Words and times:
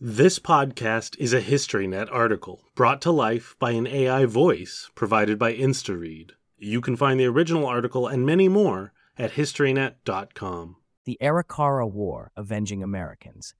This 0.00 0.40
podcast 0.40 1.16
is 1.20 1.32
a 1.32 1.40
HistoryNet 1.40 2.08
article 2.10 2.64
brought 2.74 3.00
to 3.02 3.12
life 3.12 3.54
by 3.60 3.70
an 3.70 3.86
AI 3.86 4.24
voice 4.24 4.90
provided 4.96 5.38
by 5.38 5.54
InstaRead. 5.54 6.32
You 6.58 6.80
can 6.80 6.96
find 6.96 7.20
the 7.20 7.26
original 7.26 7.64
article 7.64 8.08
and 8.08 8.26
many 8.26 8.48
more 8.48 8.92
at 9.16 9.34
historynet.com. 9.34 10.76
The 11.04 11.16
Arikara 11.22 11.88
War 11.88 12.32
Avenging 12.36 12.82
Americans 12.82 13.54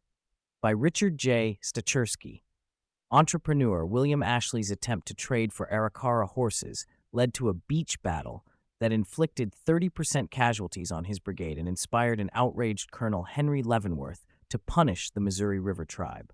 by 0.61 0.71
Richard 0.71 1.19
J. 1.19 1.61
Stachersky. 1.63 2.43
Entrepreneur 3.13 3.87
William 3.87 4.23
Ashley's 4.23 4.73
attempt 4.73 5.07
to 5.07 5.15
trade 5.15 5.53
for 5.53 5.69
Arikara 5.73 6.29
horses 6.29 6.85
led 7.13 7.33
to 7.35 7.49
a 7.49 7.55
beach 7.55 8.03
battle 8.03 8.45
that 8.81 8.91
inflicted 8.93 9.55
30% 9.67 10.33
casualties 10.33 10.91
on 10.91 11.05
his 11.05 11.21
brigade 11.21 11.59
and 11.59 11.69
inspired 11.69 12.19
an 12.19 12.31
outraged 12.35 12.91
Colonel 12.91 13.23
Henry 13.23 13.63
Leavenworth 13.63 14.27
to 14.51 14.59
punish 14.59 15.11
the 15.11 15.21
Missouri 15.21 15.59
River 15.59 15.85
tribe. 15.85 16.33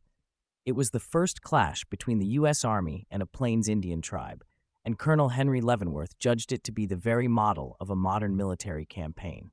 It 0.65 0.73
was 0.73 0.91
the 0.91 1.01
first 1.01 1.43
clash 1.43 1.85
between 1.87 2.19
the 2.19 2.27
U.S. 2.27 2.65
Army 2.65 3.07
and 3.11 3.23
a 3.23 3.27
Plains 3.27 3.69
Indian 3.69 4.03
tribe, 4.03 4.45
and 4.85 4.99
Colonel 4.99 5.31
Henry 5.31 5.61
Leavenworth 5.61 6.19
judged 6.19 6.53
it 6.53 6.65
to 6.65 6.73
be 6.73 6.87
the 6.87 6.97
very 6.97 7.29
model 7.29 7.77
of 7.81 7.91
a 7.91 7.97
modern 7.97 8.37
military 8.37 8.85
campaign. 8.85 9.51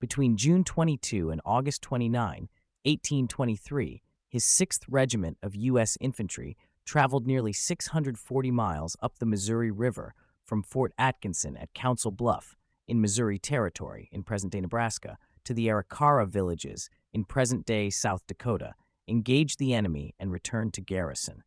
Between 0.00 0.36
June 0.36 0.64
22 0.64 1.30
and 1.30 1.40
August 1.44 1.82
29, 1.82 2.48
1823, 2.84 4.02
his 4.28 4.44
6th 4.44 4.80
Regiment 4.88 5.36
of 5.42 5.54
U.S. 5.54 5.98
Infantry 6.00 6.56
traveled 6.84 7.26
nearly 7.26 7.52
640 7.52 8.50
miles 8.50 8.96
up 9.02 9.18
the 9.18 9.26
Missouri 9.26 9.70
River 9.70 10.14
from 10.44 10.62
Fort 10.62 10.92
Atkinson 10.98 11.56
at 11.56 11.74
Council 11.74 12.10
Bluff 12.10 12.56
in 12.88 13.00
Missouri 13.00 13.38
Territory 13.38 14.08
in 14.10 14.22
present 14.22 14.52
day 14.52 14.60
Nebraska 14.60 15.18
to 15.44 15.54
the 15.54 15.68
Arikara 15.68 16.26
villages 16.26 16.90
in 17.12 17.24
present 17.24 17.66
day 17.66 17.90
South 17.90 18.26
Dakota, 18.26 18.74
engaged 19.08 19.58
the 19.58 19.74
enemy, 19.74 20.14
and 20.18 20.30
returned 20.30 20.74
to 20.74 20.80
garrison. 20.80 21.42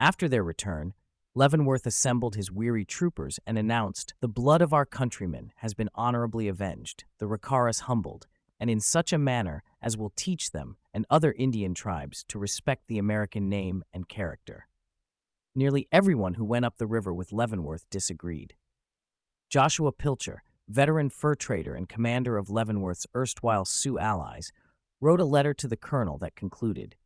After 0.00 0.28
their 0.28 0.44
return, 0.44 0.94
Leavenworth 1.34 1.84
assembled 1.84 2.36
his 2.36 2.52
weary 2.52 2.84
troopers 2.84 3.40
and 3.46 3.58
announced, 3.58 4.14
The 4.20 4.28
blood 4.28 4.62
of 4.62 4.72
our 4.72 4.86
countrymen 4.86 5.52
has 5.56 5.74
been 5.74 5.88
honorably 5.94 6.46
avenged, 6.46 7.04
the 7.18 7.26
Rikaras 7.26 7.82
humbled, 7.82 8.28
and 8.60 8.70
in 8.70 8.80
such 8.80 9.12
a 9.12 9.18
manner 9.18 9.64
as 9.82 9.96
will 9.96 10.12
teach 10.14 10.52
them 10.52 10.76
and 10.92 11.04
other 11.10 11.32
Indian 11.32 11.74
tribes 11.74 12.24
to 12.28 12.38
respect 12.38 12.84
the 12.86 12.98
American 12.98 13.48
name 13.48 13.82
and 13.92 14.08
character. 14.08 14.68
Nearly 15.56 15.88
everyone 15.90 16.34
who 16.34 16.44
went 16.44 16.64
up 16.64 16.78
the 16.78 16.86
river 16.86 17.12
with 17.12 17.32
Leavenworth 17.32 17.88
disagreed. 17.90 18.54
Joshua 19.48 19.92
Pilcher, 19.92 20.42
veteran 20.68 21.10
fur 21.10 21.34
trader 21.34 21.74
and 21.74 21.88
commander 21.88 22.36
of 22.36 22.50
Leavenworth's 22.50 23.06
erstwhile 23.14 23.64
Sioux 23.64 23.98
allies, 23.98 24.52
wrote 25.00 25.20
a 25.20 25.24
letter 25.24 25.52
to 25.54 25.68
the 25.68 25.76
colonel 25.76 26.18
that 26.18 26.36
concluded 26.36 26.96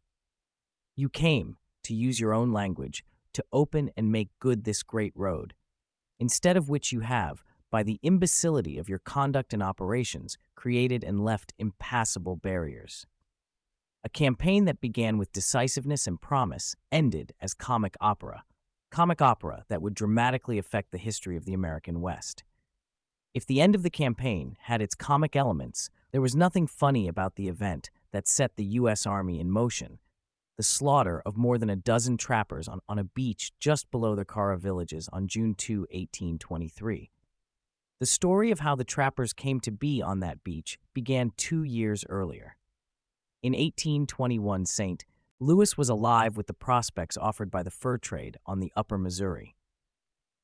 You 0.96 1.08
came, 1.08 1.56
to 1.84 1.94
use 1.94 2.20
your 2.20 2.32
own 2.32 2.52
language, 2.52 3.04
to 3.32 3.44
open 3.52 3.90
and 3.96 4.12
make 4.12 4.28
good 4.38 4.64
this 4.64 4.82
great 4.82 5.12
road, 5.14 5.54
instead 6.18 6.56
of 6.56 6.68
which 6.68 6.92
you 6.92 7.00
have, 7.00 7.42
by 7.70 7.82
the 7.82 7.98
imbecility 8.02 8.78
of 8.78 8.88
your 8.88 8.98
conduct 8.98 9.52
and 9.52 9.62
operations, 9.62 10.38
created 10.54 11.04
and 11.04 11.24
left 11.24 11.52
impassable 11.58 12.36
barriers. 12.36 13.06
A 14.04 14.08
campaign 14.08 14.64
that 14.64 14.80
began 14.80 15.18
with 15.18 15.32
decisiveness 15.32 16.06
and 16.06 16.20
promise 16.20 16.74
ended 16.90 17.32
as 17.40 17.52
comic 17.52 17.96
opera, 18.00 18.44
comic 18.90 19.20
opera 19.20 19.64
that 19.68 19.82
would 19.82 19.94
dramatically 19.94 20.56
affect 20.56 20.92
the 20.92 20.98
history 20.98 21.36
of 21.36 21.44
the 21.44 21.52
American 21.52 22.00
West. 22.00 22.44
If 23.38 23.46
the 23.46 23.60
end 23.60 23.76
of 23.76 23.84
the 23.84 23.88
campaign 23.88 24.56
had 24.62 24.82
its 24.82 24.96
comic 24.96 25.36
elements, 25.36 25.90
there 26.10 26.20
was 26.20 26.34
nothing 26.34 26.66
funny 26.66 27.06
about 27.06 27.36
the 27.36 27.46
event 27.46 27.88
that 28.10 28.26
set 28.26 28.56
the 28.56 28.64
U.S. 28.64 29.06
Army 29.06 29.38
in 29.38 29.48
motion 29.48 30.00
the 30.56 30.64
slaughter 30.64 31.22
of 31.24 31.36
more 31.36 31.56
than 31.56 31.70
a 31.70 31.76
dozen 31.76 32.16
trappers 32.16 32.66
on, 32.66 32.80
on 32.88 32.98
a 32.98 33.04
beach 33.04 33.52
just 33.60 33.88
below 33.92 34.16
the 34.16 34.24
Cara 34.24 34.58
villages 34.58 35.08
on 35.12 35.28
June 35.28 35.54
2, 35.54 35.82
1823. 35.82 37.12
The 38.00 38.06
story 38.06 38.50
of 38.50 38.58
how 38.58 38.74
the 38.74 38.82
trappers 38.82 39.32
came 39.32 39.60
to 39.60 39.70
be 39.70 40.02
on 40.02 40.18
that 40.18 40.42
beach 40.42 40.76
began 40.92 41.30
two 41.36 41.62
years 41.62 42.04
earlier. 42.08 42.56
In 43.40 43.52
1821, 43.52 44.66
St. 44.66 45.04
Louis 45.38 45.78
was 45.78 45.88
alive 45.88 46.36
with 46.36 46.48
the 46.48 46.54
prospects 46.54 47.16
offered 47.16 47.52
by 47.52 47.62
the 47.62 47.70
fur 47.70 47.98
trade 47.98 48.36
on 48.44 48.58
the 48.58 48.72
upper 48.74 48.98
Missouri. 48.98 49.54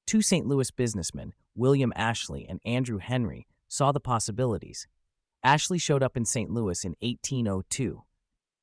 Two 0.07 0.21
St. 0.21 0.47
Louis 0.47 0.71
businessmen, 0.71 1.33
William 1.55 1.93
Ashley 1.97 2.47
and 2.47 2.61
Andrew 2.65 2.99
Henry, 2.99 3.47
saw 3.69 3.91
the 3.91 4.01
possibilities. 4.01 4.87
Ashley 5.43 5.79
showed 5.79 6.03
up 6.03 6.17
in 6.17 6.27
St. 6.27 6.51
Louis 6.51 6.85
in 6.85 6.95
1802. 7.01 8.03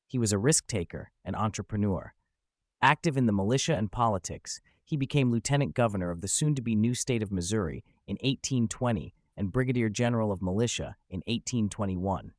He 0.07 0.19
was 0.19 0.31
a 0.31 0.38
risk 0.38 0.68
taker 0.68 1.12
and 1.25 1.35
entrepreneur. 1.35 2.13
Active 2.81 3.18
in 3.18 3.25
the 3.25 3.34
militia 3.34 3.75
and 3.75 3.91
politics, 3.91 4.62
he 4.85 4.97
became 4.97 5.31
lieutenant 5.31 5.74
governor 5.74 6.12
of 6.12 6.22
the 6.22 6.28
soon 6.28 6.53
to 6.56 6.62
be 6.62 6.75
new 6.75 6.94
state 6.94 7.24
of 7.24 7.31
Missouri 7.31 7.84
in 8.08 8.16
1820 8.16 9.13
and 9.35 9.52
brigadier 9.52 9.90
general 9.90 10.31
of 10.31 10.41
militia 10.41 10.96
in 11.09 11.19
1821. 11.25 12.34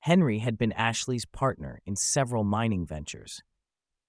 Henry 0.00 0.38
had 0.40 0.58
been 0.58 0.72
Ashley's 0.72 1.24
partner 1.24 1.80
in 1.86 1.94
several 1.94 2.42
mining 2.42 2.84
ventures. 2.84 3.42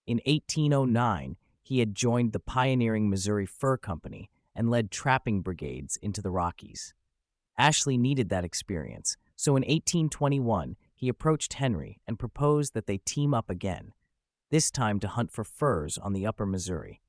In 0.08 0.20
1809, 0.26 1.38
he 1.64 1.80
had 1.80 1.96
joined 1.96 2.34
the 2.34 2.40
pioneering 2.40 3.10
Missouri 3.10 3.46
Fur 3.48 3.78
Company 3.78 4.30
and 4.54 4.70
led 4.70 4.92
trapping 4.92 5.42
brigades 5.42 5.98
into 5.98 6.22
the 6.22 6.30
Rockies. 6.30 6.94
Ashley 7.58 7.98
needed 7.98 8.30
that 8.30 8.44
experience, 8.44 9.18
so 9.36 9.56
in 9.56 9.62
1821 9.62 10.76
he 10.94 11.10
approached 11.10 11.54
Henry 11.54 12.00
and 12.08 12.20
proposed 12.20 12.74
that 12.74 12.86
they 12.86 12.98
team 12.98 13.34
up 13.34 13.50
again, 13.50 13.94
this 14.52 14.70
time 14.70 15.00
to 15.00 15.08
hunt 15.08 15.32
for 15.32 15.44
furs 15.44 15.98
on 15.98 16.14
the 16.14 16.26
upper 16.28 16.46
Missouri. 16.46 17.02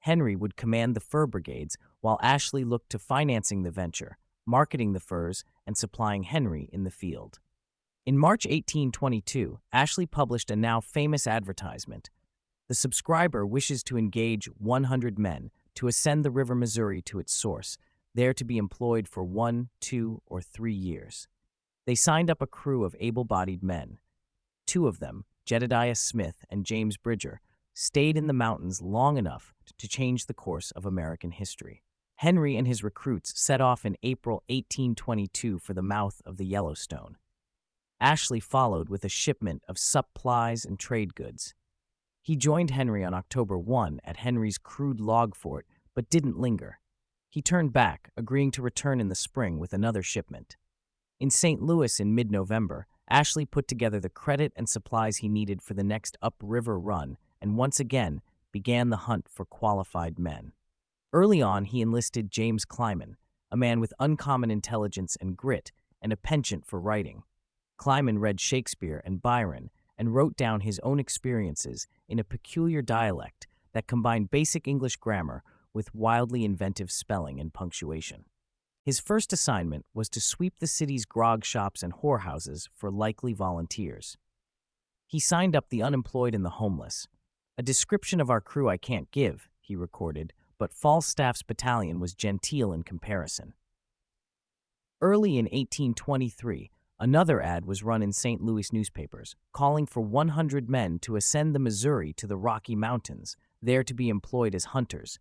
Henry 0.00 0.34
would 0.34 0.56
command 0.56 0.96
the 0.96 1.00
fur 1.00 1.26
brigades 1.26 1.76
while 2.00 2.18
Ashley 2.22 2.64
looked 2.64 2.90
to 2.90 2.98
financing 2.98 3.62
the 3.62 3.70
venture, 3.70 4.18
marketing 4.44 4.92
the 4.92 5.00
furs, 5.00 5.44
and 5.66 5.76
supplying 5.76 6.24
Henry 6.24 6.68
in 6.72 6.82
the 6.82 6.90
field. 6.90 7.38
In 8.04 8.18
March 8.18 8.44
1822, 8.44 9.60
Ashley 9.72 10.06
published 10.06 10.50
a 10.50 10.56
now 10.56 10.80
famous 10.80 11.28
advertisement. 11.28 12.10
The 12.68 12.74
subscriber 12.74 13.44
wishes 13.44 13.82
to 13.84 13.98
engage 13.98 14.46
100 14.46 15.18
men 15.18 15.50
to 15.74 15.88
ascend 15.88 16.24
the 16.24 16.30
River 16.30 16.54
Missouri 16.54 17.02
to 17.02 17.18
its 17.18 17.34
source, 17.34 17.76
there 18.14 18.34
to 18.34 18.44
be 18.44 18.58
employed 18.58 19.08
for 19.08 19.24
one, 19.24 19.68
two, 19.80 20.22
or 20.26 20.40
three 20.40 20.74
years. 20.74 21.28
They 21.86 21.94
signed 21.94 22.30
up 22.30 22.40
a 22.40 22.46
crew 22.46 22.84
of 22.84 22.96
able 23.00 23.24
bodied 23.24 23.62
men. 23.62 23.98
Two 24.66 24.86
of 24.86 25.00
them, 25.00 25.24
Jedediah 25.44 25.96
Smith 25.96 26.44
and 26.50 26.64
James 26.64 26.96
Bridger, 26.96 27.40
stayed 27.74 28.16
in 28.16 28.26
the 28.26 28.32
mountains 28.32 28.82
long 28.82 29.16
enough 29.16 29.54
to 29.78 29.88
change 29.88 30.26
the 30.26 30.34
course 30.34 30.70
of 30.72 30.86
American 30.86 31.32
history. 31.32 31.82
Henry 32.16 32.56
and 32.56 32.68
his 32.68 32.84
recruits 32.84 33.40
set 33.40 33.60
off 33.60 33.84
in 33.84 33.96
April 34.02 34.44
1822 34.48 35.58
for 35.58 35.74
the 35.74 35.82
mouth 35.82 36.22
of 36.24 36.36
the 36.36 36.46
Yellowstone. 36.46 37.16
Ashley 38.00 38.40
followed 38.40 38.88
with 38.88 39.04
a 39.04 39.08
shipment 39.08 39.62
of 39.66 39.78
supplies 39.78 40.64
and 40.64 40.78
trade 40.78 41.14
goods. 41.14 41.54
He 42.24 42.36
joined 42.36 42.70
Henry 42.70 43.04
on 43.04 43.14
October 43.14 43.58
1 43.58 44.00
at 44.04 44.18
Henry's 44.18 44.56
crude 44.56 45.00
log 45.00 45.34
fort, 45.34 45.66
but 45.92 46.08
didn't 46.08 46.38
linger. 46.38 46.78
He 47.28 47.42
turned 47.42 47.72
back, 47.72 48.10
agreeing 48.16 48.52
to 48.52 48.62
return 48.62 49.00
in 49.00 49.08
the 49.08 49.16
spring 49.16 49.58
with 49.58 49.72
another 49.72 50.04
shipment. 50.04 50.56
In 51.18 51.30
St. 51.30 51.60
Louis 51.60 51.98
in 51.98 52.14
mid 52.14 52.30
November, 52.30 52.86
Ashley 53.10 53.44
put 53.44 53.66
together 53.66 53.98
the 53.98 54.08
credit 54.08 54.52
and 54.54 54.68
supplies 54.68 55.16
he 55.16 55.28
needed 55.28 55.60
for 55.62 55.74
the 55.74 55.82
next 55.82 56.16
upriver 56.22 56.78
run 56.78 57.16
and 57.40 57.56
once 57.56 57.80
again 57.80 58.22
began 58.52 58.90
the 58.90 58.98
hunt 59.08 59.28
for 59.28 59.44
qualified 59.44 60.16
men. 60.16 60.52
Early 61.12 61.42
on, 61.42 61.64
he 61.64 61.80
enlisted 61.80 62.30
James 62.30 62.64
Clyman, 62.64 63.16
a 63.50 63.56
man 63.56 63.80
with 63.80 63.92
uncommon 63.98 64.52
intelligence 64.52 65.16
and 65.20 65.36
grit 65.36 65.72
and 66.00 66.12
a 66.12 66.16
penchant 66.16 66.66
for 66.66 66.78
writing. 66.78 67.24
Clyman 67.78 68.20
read 68.20 68.40
Shakespeare 68.40 69.02
and 69.04 69.20
Byron 69.20 69.70
and 70.02 70.12
wrote 70.12 70.36
down 70.36 70.62
his 70.62 70.80
own 70.82 70.98
experiences 70.98 71.86
in 72.08 72.18
a 72.18 72.24
peculiar 72.24 72.82
dialect 72.82 73.46
that 73.72 73.86
combined 73.86 74.32
basic 74.32 74.66
English 74.66 74.96
grammar 74.96 75.44
with 75.72 75.94
wildly 75.94 76.44
inventive 76.44 76.90
spelling 76.90 77.38
and 77.38 77.54
punctuation. 77.54 78.24
His 78.84 78.98
first 78.98 79.32
assignment 79.32 79.86
was 79.94 80.08
to 80.08 80.20
sweep 80.20 80.54
the 80.58 80.66
city's 80.66 81.04
grog 81.04 81.44
shops 81.44 81.84
and 81.84 81.92
whorehouses 81.92 82.68
for 82.74 82.90
likely 82.90 83.32
volunteers. 83.32 84.16
He 85.06 85.20
signed 85.20 85.54
up 85.54 85.68
the 85.68 85.84
unemployed 85.84 86.34
and 86.34 86.44
the 86.44 86.58
homeless. 86.58 87.06
A 87.56 87.62
description 87.62 88.20
of 88.20 88.28
our 88.28 88.40
crew 88.40 88.68
I 88.68 88.78
can't 88.78 89.08
give, 89.12 89.48
he 89.60 89.76
recorded, 89.76 90.32
but 90.58 90.72
Falstaff's 90.72 91.44
battalion 91.44 92.00
was 92.00 92.12
genteel 92.12 92.72
in 92.72 92.82
comparison. 92.82 93.54
Early 95.00 95.38
in 95.38 95.44
1823, 95.44 96.72
Another 97.02 97.42
ad 97.42 97.66
was 97.66 97.82
run 97.82 98.00
in 98.00 98.12
St. 98.12 98.40
Louis 98.40 98.72
newspapers, 98.72 99.34
calling 99.52 99.86
for 99.86 100.00
100 100.00 100.70
men 100.70 101.00
to 101.00 101.16
ascend 101.16 101.52
the 101.52 101.58
Missouri 101.58 102.12
to 102.12 102.28
the 102.28 102.36
Rocky 102.36 102.76
Mountains, 102.76 103.36
there 103.60 103.82
to 103.82 103.92
be 103.92 104.08
employed 104.08 104.54
as 104.54 104.66
hunters. 104.66 105.18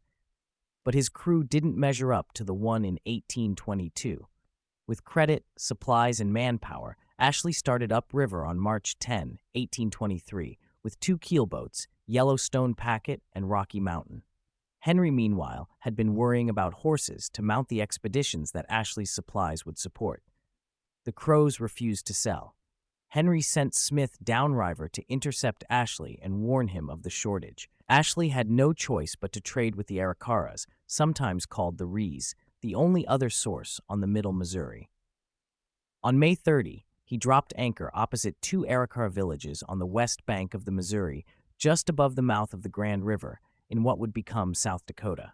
But 0.85 0.93
his 0.93 1.09
crew 1.09 1.43
didn't 1.43 1.75
measure 1.75 2.13
up 2.13 2.33
to 2.33 2.43
the 2.43 2.53
one 2.53 2.85
in 2.85 2.99
1822. 3.07 4.27
With 4.85 5.03
credit, 5.03 5.43
supplies, 5.57 6.19
and 6.19 6.31
manpower, 6.31 6.97
Ashley 7.17 7.51
started 7.51 7.91
upriver 7.91 8.45
on 8.45 8.59
March 8.59 8.99
10, 8.99 9.39
1823, 9.53 10.59
with 10.83 10.99
two 10.99 11.17
keelboats, 11.17 11.87
Yellowstone 12.05 12.75
Packet 12.75 13.23
and 13.33 13.49
Rocky 13.49 13.79
Mountain. 13.79 14.21
Henry, 14.81 15.09
meanwhile, 15.09 15.67
had 15.79 15.95
been 15.95 16.13
worrying 16.13 16.47
about 16.47 16.75
horses 16.85 17.27
to 17.29 17.41
mount 17.41 17.69
the 17.69 17.81
expeditions 17.81 18.51
that 18.51 18.67
Ashley's 18.69 19.09
supplies 19.09 19.65
would 19.65 19.79
support. 19.79 20.21
The 21.03 21.11
Crows 21.11 21.59
refused 21.59 22.05
to 22.07 22.13
sell. 22.13 22.55
Henry 23.09 23.41
sent 23.41 23.75
Smith 23.75 24.17
downriver 24.23 24.87
to 24.87 25.03
intercept 25.09 25.63
Ashley 25.69 26.19
and 26.21 26.41
warn 26.41 26.69
him 26.69 26.89
of 26.89 27.03
the 27.03 27.09
shortage. 27.09 27.69
Ashley 27.89 28.29
had 28.29 28.49
no 28.49 28.71
choice 28.71 29.15
but 29.15 29.33
to 29.33 29.41
trade 29.41 29.75
with 29.75 29.87
the 29.87 29.97
Arikaras, 29.97 30.65
sometimes 30.87 31.45
called 31.45 31.77
the 31.77 31.85
Rees, 31.85 32.35
the 32.61 32.75
only 32.75 33.05
other 33.07 33.29
source 33.29 33.81
on 33.89 33.99
the 33.99 34.07
middle 34.07 34.31
Missouri. 34.31 34.89
On 36.03 36.19
May 36.19 36.35
30, 36.35 36.85
he 37.03 37.17
dropped 37.17 37.53
anchor 37.57 37.91
opposite 37.93 38.41
two 38.41 38.65
Arikara 38.65 39.11
villages 39.11 39.63
on 39.67 39.79
the 39.79 39.85
west 39.85 40.25
bank 40.25 40.53
of 40.53 40.65
the 40.65 40.71
Missouri, 40.71 41.25
just 41.57 41.89
above 41.89 42.15
the 42.15 42.21
mouth 42.21 42.53
of 42.53 42.63
the 42.63 42.69
Grand 42.69 43.05
River, 43.05 43.41
in 43.69 43.83
what 43.83 43.99
would 43.99 44.13
become 44.13 44.53
South 44.53 44.85
Dakota. 44.85 45.33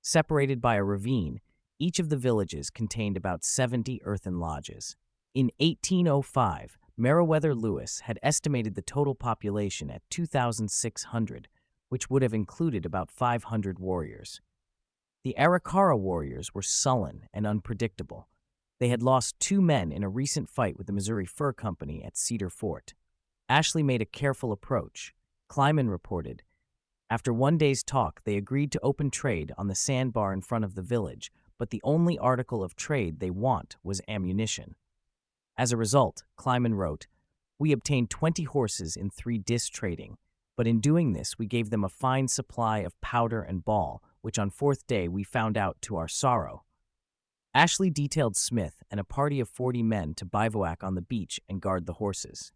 Separated 0.00 0.60
by 0.60 0.76
a 0.76 0.84
ravine, 0.84 1.40
each 1.84 1.98
of 1.98 2.08
the 2.08 2.16
villages 2.16 2.70
contained 2.70 3.14
about 3.14 3.44
70 3.44 4.00
earthen 4.04 4.40
lodges. 4.40 4.96
In 5.34 5.50
1805, 5.58 6.78
Meriwether 6.96 7.54
Lewis 7.54 8.00
had 8.00 8.18
estimated 8.22 8.74
the 8.74 8.80
total 8.80 9.14
population 9.14 9.90
at 9.90 10.00
2,600, 10.08 11.48
which 11.90 12.08
would 12.08 12.22
have 12.22 12.32
included 12.32 12.86
about 12.86 13.10
500 13.10 13.78
warriors. 13.78 14.40
The 15.24 15.34
Arikara 15.38 15.98
warriors 15.98 16.54
were 16.54 16.62
sullen 16.62 17.28
and 17.34 17.46
unpredictable. 17.46 18.28
They 18.80 18.88
had 18.88 19.02
lost 19.02 19.38
two 19.38 19.60
men 19.60 19.92
in 19.92 20.02
a 20.02 20.08
recent 20.08 20.48
fight 20.48 20.78
with 20.78 20.86
the 20.86 20.92
Missouri 20.94 21.26
Fur 21.26 21.52
Company 21.52 22.02
at 22.02 22.16
Cedar 22.16 22.48
Fort. 22.48 22.94
Ashley 23.46 23.82
made 23.82 24.00
a 24.00 24.06
careful 24.06 24.52
approach. 24.52 25.12
Clyman 25.50 25.90
reported 25.90 26.44
after 27.10 27.32
one 27.32 27.58
day's 27.58 27.82
talk, 27.82 28.22
they 28.24 28.36
agreed 28.36 28.72
to 28.72 28.80
open 28.82 29.10
trade 29.10 29.52
on 29.58 29.68
the 29.68 29.74
sandbar 29.74 30.32
in 30.32 30.40
front 30.40 30.64
of 30.64 30.74
the 30.74 30.82
village, 30.82 31.30
but 31.58 31.70
the 31.70 31.80
only 31.84 32.18
article 32.18 32.62
of 32.62 32.76
trade 32.76 33.20
they 33.20 33.30
want 33.30 33.76
was 33.82 34.00
ammunition. 34.08 34.74
As 35.56 35.72
a 35.72 35.76
result, 35.76 36.24
Clyman 36.36 36.74
wrote, 36.74 37.06
We 37.58 37.72
obtained 37.72 38.10
20 38.10 38.44
horses 38.44 38.96
in 38.96 39.10
three 39.10 39.38
dis 39.38 39.68
trading, 39.68 40.16
but 40.56 40.66
in 40.66 40.80
doing 40.80 41.12
this 41.12 41.38
we 41.38 41.46
gave 41.46 41.70
them 41.70 41.84
a 41.84 41.88
fine 41.88 42.28
supply 42.28 42.78
of 42.78 43.00
powder 43.00 43.42
and 43.42 43.64
ball, 43.64 44.02
which 44.20 44.38
on 44.38 44.50
fourth 44.50 44.86
day 44.86 45.08
we 45.08 45.22
found 45.22 45.56
out 45.56 45.76
to 45.82 45.96
our 45.96 46.08
sorrow. 46.08 46.64
Ashley 47.54 47.88
detailed 47.88 48.36
Smith 48.36 48.82
and 48.90 48.98
a 48.98 49.04
party 49.04 49.38
of 49.38 49.48
40 49.48 49.82
men 49.84 50.14
to 50.14 50.24
bivouac 50.24 50.82
on 50.82 50.96
the 50.96 51.02
beach 51.02 51.40
and 51.48 51.60
guard 51.60 51.86
the 51.86 51.94
horses. 51.94 52.52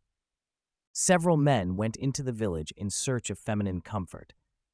Several 0.92 1.36
men 1.36 1.76
went 1.76 1.94
into 1.96 2.24
the 2.24 2.32
village 2.32 2.72
in 2.76 2.90
search 2.90 3.30
of 3.30 3.38
feminine 3.38 3.80
comfort. 3.80 4.32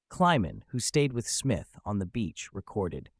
Clyman, 0.09 0.63
who 0.69 0.79
stayed 0.79 1.13
with 1.13 1.29
Smith 1.29 1.77
on 1.85 1.99
the 1.99 2.07
beach, 2.07 2.49
recorded 2.55 3.11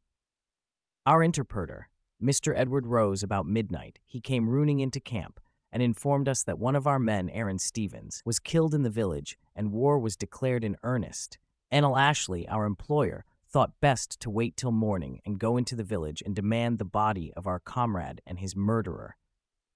Our 1.07 1.21
interpreter, 1.21 1.87
Mr. 2.19 2.51
Edward 2.57 2.87
Rose, 2.87 3.21
about 3.21 3.45
midnight, 3.45 3.99
he 4.07 4.19
came 4.19 4.49
rooning 4.49 4.79
into 4.79 4.99
camp 4.99 5.39
and 5.71 5.83
informed 5.83 6.27
us 6.27 6.41
that 6.41 6.57
one 6.57 6.75
of 6.75 6.87
our 6.87 6.97
men, 6.97 7.29
Aaron 7.29 7.59
Stevens, 7.59 8.23
was 8.25 8.39
killed 8.39 8.73
in 8.73 8.81
the 8.81 8.89
village 8.89 9.37
and 9.55 9.71
war 9.71 9.99
was 9.99 10.15
declared 10.15 10.63
in 10.63 10.77
earnest. 10.81 11.37
Enel 11.71 11.95
Ashley, 11.95 12.47
our 12.47 12.65
employer, 12.65 13.23
thought 13.47 13.79
best 13.79 14.19
to 14.21 14.31
wait 14.31 14.57
till 14.57 14.71
morning 14.71 15.19
and 15.27 15.37
go 15.37 15.57
into 15.57 15.75
the 15.75 15.83
village 15.83 16.23
and 16.25 16.35
demand 16.35 16.79
the 16.79 16.85
body 16.85 17.31
of 17.37 17.45
our 17.45 17.59
comrade 17.59 18.19
and 18.25 18.39
his 18.39 18.55
murderer. 18.55 19.15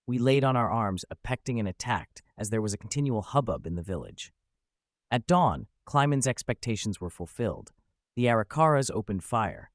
We 0.08 0.18
laid 0.18 0.44
on 0.44 0.56
our 0.56 0.72
arms, 0.72 1.06
expecting 1.12 1.60
an 1.60 1.68
attack, 1.68 2.24
as 2.40 2.50
there 2.50 2.62
was 2.62 2.74
a 2.74 2.78
continual 2.80 3.22
hubbub 3.22 3.68
in 3.68 3.76
the 3.76 3.84
village. 3.84 4.34
At 5.12 5.28
dawn, 5.28 5.68
Clyman's 5.86 6.26
expectations 6.26 7.00
were 7.00 7.12
fulfilled. 7.12 7.72
The 8.16 8.26
Arikaras 8.26 8.90
opened 8.92 9.24
fire. 9.24 9.70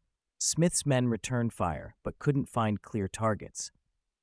Smith's 0.46 0.84
men 0.84 1.08
returned 1.08 1.54
fire, 1.54 1.96
but 2.04 2.18
couldn't 2.18 2.50
find 2.50 2.82
clear 2.82 3.08
targets. 3.08 3.72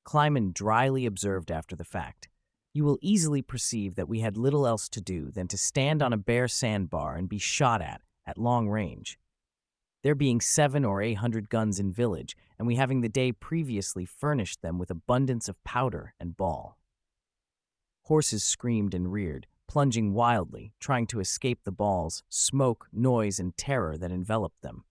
Clyman 0.06 0.54
dryly 0.54 1.08
observed 1.08 1.50
after 1.50 1.76
the 1.76 1.84
fact, 1.84 2.30
You 2.76 2.84
will 2.84 3.00
easily 3.02 3.42
perceive 3.42 3.96
that 3.96 4.08
we 4.08 4.20
had 4.20 4.38
little 4.38 4.68
else 4.68 4.88
to 4.90 5.02
do 5.02 5.32
than 5.32 5.48
to 5.48 5.58
stand 5.58 6.04
on 6.04 6.14
a 6.14 6.18
bare 6.18 6.48
sandbar 6.48 7.16
and 7.16 7.28
be 7.28 7.40
shot 7.40 7.82
at, 7.82 8.02
at 8.28 8.38
long 8.38 8.70
range. 8.70 9.18
There 10.04 10.14
being 10.14 10.42
seven 10.42 10.86
or 10.86 11.02
eight 11.02 11.16
hundred 11.16 11.50
guns 11.50 11.80
in 11.80 11.92
village, 11.92 12.38
and 12.60 12.68
we 12.68 12.76
having 12.76 13.02
the 13.02 13.10
day 13.10 13.32
previously 13.32 14.06
furnished 14.06 14.62
them 14.62 14.78
with 14.78 14.92
abundance 14.92 15.50
of 15.50 15.64
powder 15.64 16.14
and 16.20 16.38
ball. 16.38 16.78
Horses 18.04 18.44
screamed 18.44 18.94
and 18.94 19.12
reared, 19.12 19.48
plunging 19.68 20.14
wildly, 20.14 20.72
trying 20.80 21.08
to 21.08 21.20
escape 21.20 21.64
the 21.64 21.72
balls, 21.72 22.22
smoke, 22.30 22.90
noise, 22.94 23.40
and 23.40 23.58
terror 23.58 23.98
that 23.98 24.12
enveloped 24.12 24.62
them. 24.62 24.84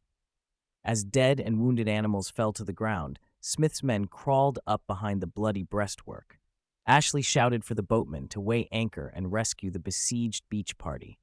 As 0.85 1.05
dead 1.05 1.41
and 1.41 1.61
wounded 1.61 1.89
animals 1.89 2.31
fell 2.31 2.53
to 2.55 2.65
the 2.65 2.73
ground, 2.73 3.19
Smith's 3.41 3.83
men 3.83 4.07
crawled 4.07 4.59
up 4.67 4.83
behind 4.87 5.21
the 5.21 5.27
bloody 5.27 5.63
breastwork. 5.63 6.39
Ashley 6.87 7.23
shouted 7.23 7.65
for 7.65 7.75
the 7.75 7.83
boatmen 7.83 8.29
to 8.29 8.41
weigh 8.41 8.69
anchor 8.73 9.13
and 9.15 9.33
rescue 9.33 9.71
the 9.71 9.79
besieged 9.79 10.45
beach 10.49 10.77
party. 10.79 11.19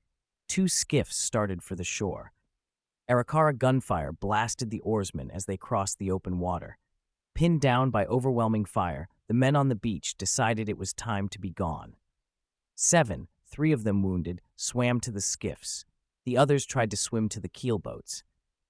Two 0.48 0.68
skiffs 0.68 1.18
started 1.18 1.62
for 1.62 1.76
the 1.76 1.84
shore, 1.84 2.32
Arikara 3.10 3.58
gunfire 3.58 4.12
blasted 4.12 4.70
the 4.70 4.82
oarsmen 4.82 5.32
as 5.32 5.46
they 5.46 5.56
crossed 5.56 5.98
the 5.98 6.12
open 6.12 6.40
water. 6.40 6.78
Pinned 7.34 7.62
down 7.62 7.90
by 7.90 8.06
overwhelming 8.06 8.66
fire, 8.66 9.08
the 9.28 9.34
men 9.34 9.56
on 9.56 9.70
the 9.70 9.76
beach 9.76 10.18
decided 10.18 10.68
it 10.68 10.78
was 10.78 10.94
time 10.94 11.30
to 11.30 11.40
be 11.40 11.50
gone. 11.50 11.96
Seven, 12.76 13.30
three 13.46 13.72
of 13.72 13.86
them 13.86 14.04
wounded, 14.04 14.42
swam 14.58 15.00
to 15.00 15.12
the 15.12 15.22
skiffs. 15.22 15.86
The 16.26 16.38
others 16.38 16.66
tried 16.66 16.92
to 16.92 16.98
swim 16.98 17.30
to 17.30 17.40
the 17.40 17.48
keelboats. 17.48 18.24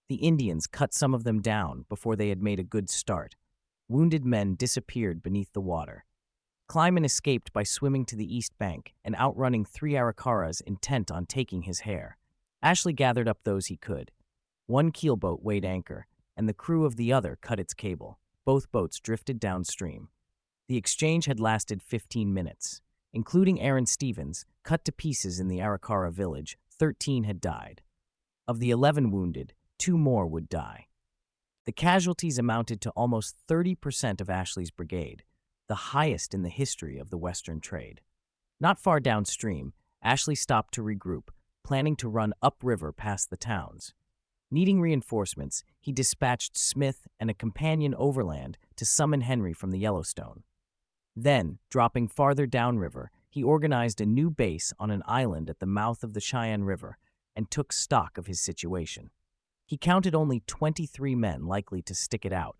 The 0.09 0.15
Indians 0.15 0.67
cut 0.67 0.93
some 0.93 1.13
of 1.13 1.25
them 1.25 1.41
down 1.41 1.85
before 1.89 2.15
they 2.15 2.29
had 2.29 2.41
made 2.41 2.59
a 2.59 2.63
good 2.63 2.89
start. 2.89 3.35
Wounded 3.89 4.25
men 4.25 4.55
disappeared 4.55 5.21
beneath 5.21 5.51
the 5.51 5.61
water. 5.61 6.05
Clyman 6.69 7.05
escaped 7.05 7.51
by 7.51 7.63
swimming 7.63 8.05
to 8.05 8.15
the 8.15 8.35
east 8.35 8.57
bank 8.57 8.93
and 9.03 9.15
outrunning 9.15 9.65
three 9.65 9.93
Arikaras 9.93 10.61
intent 10.61 11.11
on 11.11 11.25
taking 11.25 11.63
his 11.63 11.81
hair. 11.81 12.17
Ashley 12.61 12.93
gathered 12.93 13.27
up 13.27 13.39
those 13.43 13.67
he 13.67 13.77
could. 13.77 14.11
One 14.65 14.91
keelboat 14.91 15.41
weighed 15.43 15.65
anchor, 15.65 16.07
and 16.35 16.47
the 16.47 16.53
crew 16.53 16.85
of 16.85 16.95
the 16.95 17.11
other 17.11 17.37
cut 17.41 17.59
its 17.59 17.73
cable. 17.73 18.19
Both 18.45 18.71
boats 18.71 18.99
drifted 18.99 19.39
downstream. 19.39 20.09
The 20.67 20.77
exchange 20.77 21.25
had 21.25 21.39
lasted 21.39 21.81
15 21.81 22.33
minutes. 22.33 22.81
Including 23.13 23.61
Aaron 23.61 23.85
Stevens, 23.85 24.45
cut 24.63 24.83
to 24.85 24.91
pieces 24.91 25.39
in 25.39 25.47
the 25.47 25.59
Arikara 25.59 26.11
village, 26.11 26.57
13 26.69 27.23
had 27.23 27.39
died. 27.39 27.81
Of 28.47 28.59
the 28.59 28.69
11 28.71 29.11
wounded, 29.11 29.53
two 29.77 29.97
more 29.97 30.27
would 30.27 30.49
die. 30.49 30.87
The 31.65 31.71
casualties 31.71 32.39
amounted 32.39 32.79
to 32.81 32.91
almost 32.91 33.35
30% 33.49 34.21
of 34.21 34.29
Ashley's 34.29 34.71
brigade, 34.71 35.23
the 35.67 35.75
highest 35.75 36.33
in 36.33 36.41
the 36.41 36.49
history 36.49 36.97
of 36.97 37.09
the 37.09 37.17
Western 37.17 37.59
trade. 37.59 38.01
Not 38.59 38.79
far 38.79 38.99
downstream, 38.99 39.73
Ashley 40.01 40.35
stopped 40.35 40.73
to 40.75 40.81
regroup, 40.81 41.29
planning 41.63 41.95
to 41.97 42.07
run 42.07 42.33
upriver 42.41 42.93
past 42.93 43.29
the 43.29 43.37
towns. 43.37 43.93
Needing 44.49 44.79
reinforcements, 44.79 45.63
he 45.81 45.91
dispatched 45.91 46.57
Smith 46.57 47.07
and 47.19 47.29
a 47.29 47.33
companion 47.33 47.93
overland 47.95 48.57
to 48.77 48.85
summon 48.85 49.21
Henry 49.21 49.51
from 49.51 49.71
the 49.71 49.79
Yellowstone. 49.79 50.43
Then, 51.15 51.59
dropping 51.69 52.07
farther 52.07 52.45
downriver, 52.45 53.11
he 53.29 53.43
organized 53.43 53.99
a 53.99 54.05
new 54.05 54.29
base 54.29 54.71
on 54.79 54.89
an 54.89 55.03
island 55.05 55.49
at 55.49 55.59
the 55.59 55.65
mouth 55.65 56.03
of 56.03 56.13
the 56.13 56.21
Cheyenne 56.21 56.63
River 56.63 56.97
and 57.35 57.51
took 57.51 57.73
stock 57.73 58.17
of 58.17 58.27
his 58.27 58.39
situation. 58.39 59.09
He 59.67 59.77
counted 59.77 60.15
only 60.15 60.41
23 60.47 61.13
men 61.13 61.45
likely 61.45 61.81
to 61.81 61.93
stick 61.93 62.25
it 62.25 62.31
out. 62.31 62.55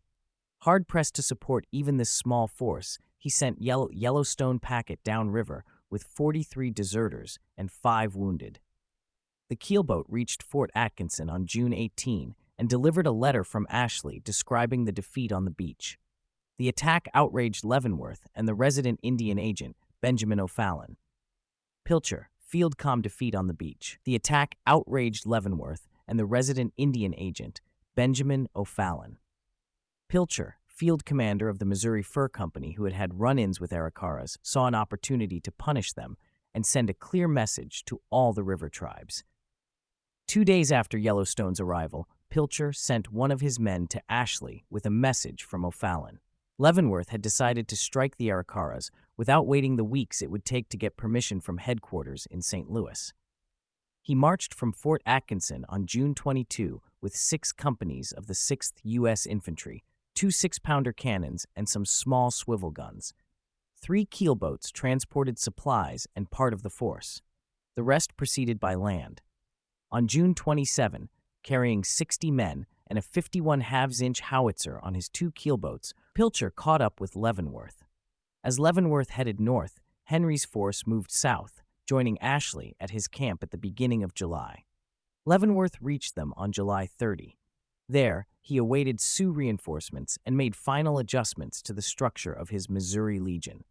Hard 0.63 0.89
pressed 0.89 1.15
to 1.15 1.21
support 1.21 1.65
even 1.71 1.95
this 1.95 2.09
small 2.09 2.47
force, 2.47 2.99
he 3.17 3.29
sent 3.29 3.61
Yellow- 3.61 3.89
Yellowstone 3.91 4.59
Packet 4.59 5.01
downriver 5.05 5.63
with 5.89 6.03
43 6.03 6.69
deserters 6.69 7.39
and 7.57 7.71
five 7.71 8.15
wounded. 8.15 8.59
The 9.49 9.55
keelboat 9.55 10.03
reached 10.09 10.43
Fort 10.43 10.69
Atkinson 10.75 11.29
on 11.29 11.45
June 11.45 11.71
18 11.71 12.35
and 12.59 12.67
delivered 12.67 13.07
a 13.07 13.11
letter 13.11 13.45
from 13.45 13.67
Ashley 13.69 14.19
describing 14.19 14.83
the 14.83 14.91
defeat 14.91 15.31
on 15.31 15.45
the 15.45 15.51
beach. 15.51 15.97
The 16.57 16.67
attack 16.67 17.07
outraged 17.13 17.63
Leavenworth 17.63 18.27
and 18.35 18.49
the 18.49 18.55
resident 18.55 18.99
Indian 19.01 19.39
agent, 19.39 19.77
Benjamin 20.01 20.41
O'Fallon. 20.41 20.97
Pilcher, 21.85 22.29
field 22.37 22.77
com 22.77 23.01
defeat 23.01 23.33
on 23.33 23.47
the 23.47 23.53
beach. 23.53 23.97
The 24.03 24.15
attack 24.15 24.55
outraged 24.65 25.25
Leavenworth 25.25 25.87
and 26.07 26.17
the 26.17 26.25
resident 26.25 26.73
Indian 26.77 27.13
agent, 27.17 27.61
Benjamin 27.95 28.47
O'Fallon. 28.55 29.17
Pilcher, 30.09 30.57
field 30.67 31.03
commander 31.05 31.49
of 31.49 31.59
the 31.59 31.65
Missouri 31.65 32.03
Fur 32.03 32.29
Company 32.29 32.73
who 32.73 32.83
had 32.83 32.93
had 32.93 33.19
run 33.19 33.39
ins 33.39 33.59
with 33.59 33.71
Arikaras, 33.71 34.37
saw 34.41 34.67
an 34.67 34.75
opportunity 34.75 35.39
to 35.41 35.51
punish 35.51 35.93
them 35.93 36.17
and 36.53 36.65
send 36.65 36.89
a 36.89 36.93
clear 36.93 37.27
message 37.27 37.83
to 37.85 38.01
all 38.09 38.33
the 38.33 38.43
river 38.43 38.69
tribes. 38.69 39.23
Two 40.27 40.43
days 40.43 40.71
after 40.71 40.97
Yellowstone's 40.97 41.59
arrival, 41.59 42.07
Pilcher 42.29 42.73
sent 42.73 43.11
one 43.11 43.31
of 43.31 43.41
his 43.41 43.59
men 43.59 43.87
to 43.87 44.01
Ashley 44.09 44.65
with 44.69 44.85
a 44.85 44.89
message 44.89 45.43
from 45.43 45.63
O'Fallon. 45.63 46.19
Leavenworth 46.57 47.09
had 47.09 47.21
decided 47.21 47.67
to 47.67 47.75
strike 47.75 48.17
the 48.17 48.29
Arikaras 48.29 48.89
without 49.15 49.47
waiting 49.47 49.75
the 49.75 49.83
weeks 49.83 50.21
it 50.21 50.31
would 50.31 50.43
take 50.43 50.69
to 50.69 50.77
get 50.77 50.97
permission 50.97 51.39
from 51.39 51.59
headquarters 51.59 52.27
in 52.29 52.41
St. 52.41 52.69
Louis. 52.69 53.13
He 54.07 54.15
marched 54.15 54.53
from 54.53 54.71
Fort 54.71 55.01
Atkinson 55.05 55.65
on 55.67 55.85
June 55.85 56.15
22 56.15 56.81
with 57.01 57.13
six 57.13 57.51
companies 57.51 58.13
of 58.13 58.27
the 58.27 58.33
6th 58.33 58.75
U.S. 58.83 59.25
Infantry, 59.25 59.83
two 60.15 60.31
six 60.31 60.59
pounder 60.59 60.93
cannons, 60.93 61.45
and 61.57 61.67
some 61.67 61.83
small 61.83 62.31
swivel 62.31 62.71
guns. 62.71 63.13
Three 63.75 64.05
keelboats 64.05 64.71
transported 64.71 65.37
supplies 65.37 66.07
and 66.15 66.31
part 66.31 66.53
of 66.53 66.63
the 66.63 66.69
force. 66.69 67.21
The 67.75 67.83
rest 67.83 68.15
proceeded 68.15 68.61
by 68.61 68.75
land. 68.75 69.19
On 69.91 70.07
June 70.07 70.33
27, 70.33 71.09
carrying 71.43 71.83
60 71.83 72.31
men 72.31 72.65
and 72.89 72.97
a 72.97 73.01
51 73.01 73.59
halves 73.59 73.99
inch 73.99 74.21
howitzer 74.21 74.79
on 74.81 74.93
his 74.93 75.09
two 75.09 75.31
keelboats, 75.31 75.91
Pilcher 76.15 76.49
caught 76.49 76.79
up 76.79 77.01
with 77.01 77.17
Leavenworth. 77.17 77.83
As 78.41 78.57
Leavenworth 78.57 79.09
headed 79.09 79.41
north, 79.41 79.81
Henry's 80.05 80.45
force 80.45 80.87
moved 80.87 81.11
south, 81.11 81.61
joining 81.88 82.22
Ashley 82.22 82.75
at 82.79 82.91
his 82.91 83.08
camp 83.08 83.41
at 83.41 83.51
the 83.51 83.58
beginning 83.58 84.03
of 84.03 84.13
July. 84.13 84.65
Leavenworth 85.25 85.77
reached 85.82 86.15
them 86.15 86.34
on 86.38 86.51
July 86.51 86.86
30. 86.86 87.38
There, 87.89 88.27
he 88.41 88.58
awaited 88.58 89.00
Sioux 89.00 89.32
reinforcements 89.32 90.20
and 90.25 90.38
made 90.38 90.56
final 90.56 91.00
adjustments 91.00 91.62
to 91.63 91.74
the 91.74 91.82
structure 91.82 92.34
of 92.34 92.50
his 92.50 92.70
Missouri 92.70 93.20
Legion. 93.20 93.63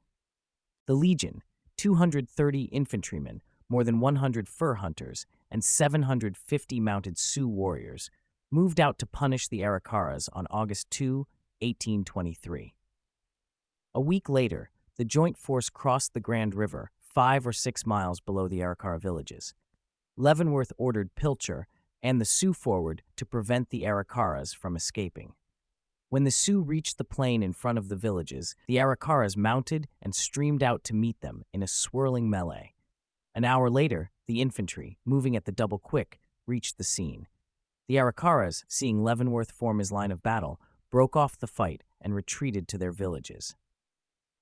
The 0.86 0.94
Legion, 0.94 1.42
230 1.76 2.62
infantrymen, 2.64 3.42
more 3.68 3.84
than 3.84 4.00
100 4.00 4.48
fur 4.48 4.74
hunters, 4.74 5.26
and 5.50 5.62
750 5.62 6.80
mounted 6.80 7.18
Sioux 7.18 7.48
warriors, 7.48 8.10
moved 8.50 8.80
out 8.80 8.98
to 8.98 9.06
punish 9.06 9.48
the 9.48 9.60
Arikaras 9.60 10.28
on 10.32 10.46
August 10.50 10.90
2, 10.90 11.26
1823. 11.60 12.74
A 13.94 14.00
week 14.00 14.28
later, 14.28 14.70
the 14.96 15.04
joint 15.04 15.36
force 15.36 15.68
crossed 15.68 16.14
the 16.14 16.20
Grand 16.20 16.54
River, 16.54 16.90
five 17.16 17.46
or 17.46 17.52
six 17.52 17.86
miles 17.86 18.20
below 18.20 18.46
the 18.46 18.58
Arikara 18.58 19.00
villages. 19.00 19.54
Leavenworth 20.18 20.70
ordered 20.76 21.14
Pilcher 21.14 21.66
and 22.02 22.20
the 22.20 22.26
Sioux 22.26 22.52
forward 22.52 23.00
to 23.16 23.24
prevent 23.24 23.70
the 23.70 23.84
Arikaras 23.84 24.54
from 24.54 24.76
escaping. 24.76 25.32
When 26.10 26.24
the 26.24 26.30
Sioux 26.30 26.60
reached 26.60 26.98
the 26.98 27.04
plain 27.04 27.42
in 27.42 27.54
front 27.54 27.78
of 27.78 27.88
the 27.88 27.96
villages, 27.96 28.54
the 28.68 28.76
Arikaras 28.76 29.34
mounted 29.34 29.88
and 30.02 30.14
streamed 30.14 30.62
out 30.62 30.84
to 30.84 30.94
meet 30.94 31.18
them 31.22 31.42
in 31.54 31.62
a 31.62 31.66
swirling 31.66 32.28
melee. 32.28 32.74
An 33.34 33.46
hour 33.46 33.70
later, 33.70 34.10
the 34.26 34.42
infantry, 34.42 34.98
moving 35.06 35.34
at 35.34 35.46
the 35.46 35.52
double 35.52 35.78
quick, 35.78 36.20
reached 36.46 36.76
the 36.76 36.84
scene. 36.84 37.28
The 37.88 37.96
Arikaras, 37.96 38.64
seeing 38.68 39.02
Leavenworth 39.02 39.52
form 39.52 39.78
his 39.78 39.90
line 39.90 40.10
of 40.10 40.22
battle, 40.22 40.60
broke 40.90 41.16
off 41.16 41.38
the 41.38 41.46
fight 41.46 41.82
and 41.98 42.14
retreated 42.14 42.68
to 42.68 42.76
their 42.76 42.92
villages. 42.92 43.54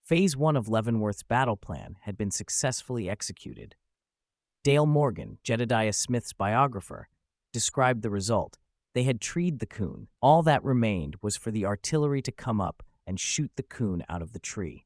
Phase 0.04 0.36
1 0.36 0.54
of 0.54 0.68
Leavenworth's 0.68 1.22
battle 1.22 1.56
plan 1.56 1.96
had 2.02 2.18
been 2.18 2.30
successfully 2.30 3.08
executed. 3.08 3.74
Dale 4.62 4.84
Morgan, 4.84 5.38
Jedediah 5.42 5.94
Smith's 5.94 6.34
biographer, 6.34 7.08
described 7.54 8.02
the 8.02 8.10
result. 8.10 8.58
They 8.92 9.04
had 9.04 9.18
treed 9.18 9.60
the 9.60 9.66
coon. 9.66 10.08
All 10.20 10.42
that 10.42 10.62
remained 10.62 11.16
was 11.22 11.38
for 11.38 11.50
the 11.50 11.64
artillery 11.64 12.20
to 12.20 12.30
come 12.30 12.60
up 12.60 12.82
and 13.06 13.18
shoot 13.18 13.50
the 13.56 13.62
coon 13.62 14.04
out 14.06 14.20
of 14.20 14.34
the 14.34 14.38
tree. 14.38 14.84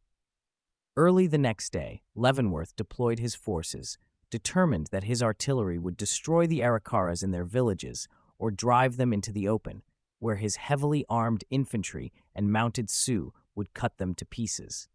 Early 0.97 1.27
the 1.27 1.37
next 1.37 1.73
day, 1.73 2.03
Leavenworth 2.15 2.77
deployed 2.77 3.19
his 3.19 3.35
forces, 3.35 3.99
determined 4.31 4.87
that 4.93 5.03
his 5.03 5.21
artillery 5.21 5.79
would 5.79 5.97
destroy 5.97 6.47
the 6.47 6.61
Arikaras 6.61 7.25
in 7.25 7.33
their 7.33 7.45
villages 7.45 8.07
or 8.39 8.53
drive 8.53 8.97
them 8.97 9.13
into 9.13 9.33
the 9.33 9.49
open, 9.49 9.83
where 10.21 10.37
his 10.37 10.55
heavily 10.55 11.05
armed 11.09 11.43
infantry 11.51 12.13
and 12.37 12.53
mounted 12.53 12.89
Sioux 12.89 13.33
would 13.57 13.75
cut 13.75 13.99
them 13.99 14.15
to 14.15 14.25
pieces. 14.25 14.89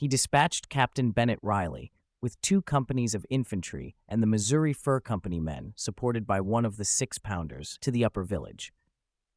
He 0.00 0.08
dispatched 0.08 0.70
Captain 0.70 1.10
Bennett 1.10 1.38
Riley 1.42 1.92
with 2.22 2.40
two 2.40 2.62
companies 2.62 3.14
of 3.14 3.26
infantry 3.28 3.96
and 4.08 4.22
the 4.22 4.26
Missouri 4.26 4.72
Fur 4.72 4.98
Company 4.98 5.40
men, 5.40 5.74
supported 5.76 6.26
by 6.26 6.40
one 6.40 6.64
of 6.64 6.78
the 6.78 6.86
six 6.86 7.18
pounders, 7.18 7.76
to 7.82 7.90
the 7.90 8.02
upper 8.02 8.22
village. 8.24 8.72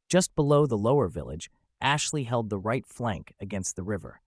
Just 0.08 0.34
below 0.38 0.66
the 0.66 0.78
lower 0.78 1.10
village, 1.10 1.52
Ashley 1.82 2.24
held 2.24 2.50
the 2.50 2.58
right 2.58 2.86
flank 2.86 3.34
against 3.42 3.76
the 3.76 3.84
river. 3.84 4.22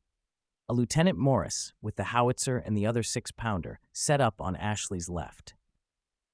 A 0.69 0.75
Lieutenant 0.75 1.16
Morris, 1.16 1.73
with 1.81 1.97
the 1.97 2.12
howitzer 2.12 2.59
and 2.59 2.76
the 2.76 2.85
other 2.85 3.02
six 3.02 3.33
pounder, 3.33 3.81
set 3.95 4.21
up 4.21 4.38
on 4.38 4.57
Ashley's 4.57 5.09
left. 5.09 5.55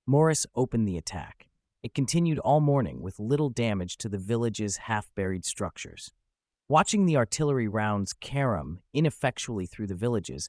Morris 0.04 0.48
opened 0.56 0.88
the 0.88 0.98
attack. 0.98 1.46
It 1.80 1.94
continued 1.94 2.40
all 2.40 2.58
morning 2.58 3.02
with 3.02 3.20
little 3.20 3.50
damage 3.50 3.98
to 3.98 4.08
the 4.08 4.18
village's 4.18 4.78
half 4.78 5.14
buried 5.14 5.44
structures. 5.44 6.10
Watching 6.68 7.06
the 7.06 7.16
artillery 7.16 7.68
rounds 7.68 8.12
carom 8.12 8.80
ineffectually 8.94 9.66
through 9.66 9.88
the 9.88 9.94
villages, 9.94 10.48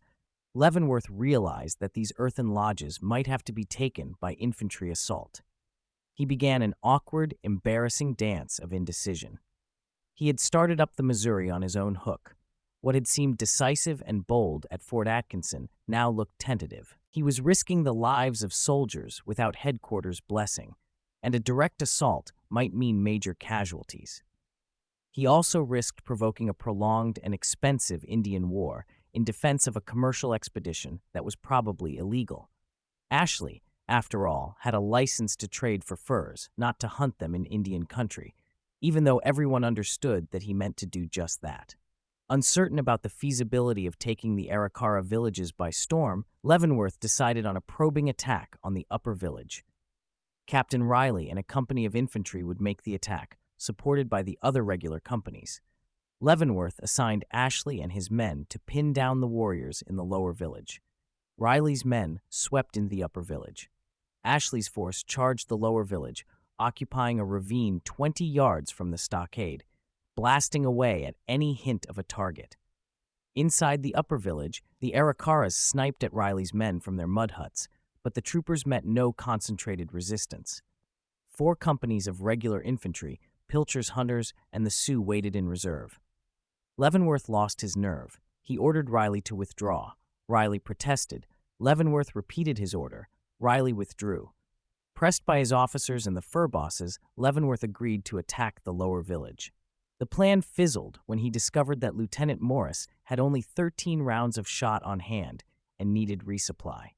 Leavenworth 0.54 1.10
realized 1.10 1.80
that 1.80 1.94
these 1.94 2.14
earthen 2.18 2.50
lodges 2.54 3.02
might 3.02 3.28
have 3.28 3.44
to 3.46 3.52
be 3.52 3.66
taken 3.66 4.16
by 4.20 4.34
infantry 4.34 4.92
assault. 4.92 5.42
He 6.14 6.26
began 6.26 6.62
an 6.62 6.76
awkward, 6.84 7.34
embarrassing 7.42 8.14
dance 8.14 8.60
of 8.60 8.72
indecision. 8.72 9.40
He 10.14 10.28
had 10.28 10.40
started 10.40 10.80
up 10.80 10.96
the 10.96 11.04
Missouri 11.04 11.50
on 11.50 11.64
his 11.64 11.76
own 11.76 11.96
hook. 11.96 12.36
What 12.82 12.94
had 12.94 13.08
seemed 13.08 13.38
decisive 13.38 14.04
and 14.06 14.28
bold 14.28 14.68
at 14.70 14.84
Fort 14.84 15.08
Atkinson 15.08 15.70
now 15.88 16.12
looked 16.12 16.38
tentative. 16.38 16.96
He 17.10 17.24
was 17.24 17.42
risking 17.42 17.84
the 17.84 17.94
lives 17.94 18.44
of 18.44 18.54
soldiers 18.54 19.24
without 19.26 19.56
headquarters' 19.56 20.22
blessing, 20.22 20.76
and 21.24 21.34
a 21.34 21.40
direct 21.40 21.82
assault 21.82 22.32
might 22.50 22.74
mean 22.74 23.02
major 23.02 23.34
casualties. 23.34 24.22
He 25.14 25.28
also 25.28 25.62
risked 25.62 26.04
provoking 26.04 26.50
a 26.50 26.56
prolonged 26.56 27.20
and 27.24 27.36
expensive 27.36 28.04
Indian 28.08 28.50
war 28.50 28.88
in 29.14 29.24
defense 29.24 29.68
of 29.68 29.76
a 29.76 29.82
commercial 29.82 30.34
expedition 30.34 31.02
that 31.14 31.24
was 31.24 31.36
probably 31.36 31.98
illegal. 31.98 32.50
Ashley, 33.12 33.62
after 33.88 34.28
all, 34.28 34.58
had 34.62 34.74
a 34.74 34.80
license 34.80 35.36
to 35.36 35.48
trade 35.48 35.84
for 35.84 35.96
furs, 35.96 36.50
not 36.58 36.80
to 36.80 36.88
hunt 36.88 37.20
them 37.20 37.36
in 37.36 37.46
Indian 37.46 37.86
country, 37.86 38.34
even 38.82 39.04
though 39.04 39.20
everyone 39.20 39.64
understood 39.64 40.30
that 40.32 40.44
he 40.44 40.54
meant 40.54 40.78
to 40.78 40.88
do 40.88 41.06
just 41.06 41.44
that. 41.44 41.76
Uncertain 42.28 42.80
about 42.80 43.04
the 43.04 43.10
feasibility 43.10 43.86
of 43.86 44.00
taking 44.00 44.36
the 44.36 44.50
Arikara 44.52 45.04
villages 45.04 45.52
by 45.52 45.70
storm, 45.70 46.26
Leavenworth 46.42 47.00
decided 47.00 47.46
on 47.46 47.56
a 47.56 47.62
probing 47.62 48.10
attack 48.10 48.58
on 48.64 48.74
the 48.74 48.88
upper 48.90 49.14
village. 49.14 49.64
Captain 50.48 50.82
Riley 50.82 51.30
and 51.30 51.38
a 51.38 51.44
company 51.44 51.86
of 51.86 51.96
infantry 51.96 52.44
would 52.44 52.60
make 52.60 52.82
the 52.82 52.96
attack, 52.96 53.38
supported 53.58 54.10
by 54.10 54.24
the 54.24 54.38
other 54.42 54.64
regular 54.64 55.00
companies. 55.00 55.62
Leavenworth 56.20 56.80
assigned 56.82 57.26
Ashley 57.32 57.82
and 57.82 57.92
his 57.92 58.10
men 58.10 58.46
to 58.50 58.60
pin 58.60 58.94
down 58.94 59.20
the 59.20 59.28
warriors 59.28 59.84
in 59.86 59.96
the 59.96 60.04
lower 60.04 60.32
village. 60.32 60.82
Riley's 61.38 61.84
men 61.84 62.22
swept 62.30 62.78
into 62.78 62.90
the 62.90 63.04
upper 63.04 63.22
village. 63.22 63.70
Ashley's 64.24 64.68
force 64.68 65.04
charged 65.04 65.50
the 65.50 65.58
lower 65.58 65.84
village, 65.84 66.26
occupying 66.60 67.20
a 67.20 67.26
ravine 67.26 67.82
20 67.84 68.24
yards 68.24 68.72
from 68.72 68.92
the 68.92 68.98
stockade, 68.98 69.64
blasting 70.16 70.64
away 70.64 71.04
at 71.06 71.16
any 71.28 71.54
hint 71.54 71.86
of 71.88 71.98
a 71.98 72.04
target. 72.04 72.56
Inside 73.36 73.82
the 73.82 73.96
upper 73.96 74.18
village, 74.18 74.64
the 74.80 74.94
Arikaras 74.96 75.56
sniped 75.56 76.04
at 76.04 76.14
Riley's 76.14 76.54
men 76.54 76.80
from 76.80 76.98
their 76.98 77.08
mud 77.08 77.32
huts, 77.32 77.68
but 78.04 78.14
the 78.14 78.22
troopers 78.22 78.66
met 78.66 78.86
no 78.86 79.12
concentrated 79.12 79.94
resistance. 79.94 80.62
Four 81.28 81.56
companies 81.56 82.06
of 82.06 82.22
regular 82.22 82.62
infantry, 82.62 83.20
Pilcher's 83.54 83.90
hunters, 83.90 84.34
and 84.52 84.66
the 84.66 84.72
Sioux 84.72 85.00
waited 85.00 85.36
in 85.36 85.48
reserve. 85.48 86.00
Leavenworth 86.76 87.30
lost 87.30 87.62
his 87.62 87.78
nerve. 87.78 88.20
He 88.42 88.58
ordered 88.58 88.90
Riley 88.90 89.22
to 89.22 89.36
withdraw. 89.36 89.92
Riley 90.28 90.58
protested. 90.58 91.28
Leavenworth 91.60 92.16
repeated 92.16 92.58
his 92.58 92.74
order. 92.74 93.10
Riley 93.40 93.72
withdrew. 93.72 94.32
Pressed 94.96 95.24
by 95.28 95.38
his 95.38 95.54
officers 95.54 96.08
and 96.08 96.18
the 96.18 96.22
fur 96.24 96.48
bosses, 96.48 96.98
Leavenworth 97.16 97.62
agreed 97.62 98.06
to 98.06 98.18
attack 98.18 98.64
the 98.64 98.74
lower 98.74 99.04
village. 99.04 99.54
The 100.00 100.08
plan 100.08 100.42
fizzled 100.42 100.98
when 101.06 101.20
he 101.20 101.30
discovered 101.30 101.80
that 101.82 101.96
Lieutenant 101.96 102.42
Morris 102.42 102.88
had 103.04 103.20
only 103.20 103.44
13 103.44 104.02
rounds 104.02 104.40
of 104.40 104.48
shot 104.48 104.82
on 104.82 105.00
hand 105.02 105.44
and 105.78 105.94
needed 105.94 106.22
resupply. 106.22 106.94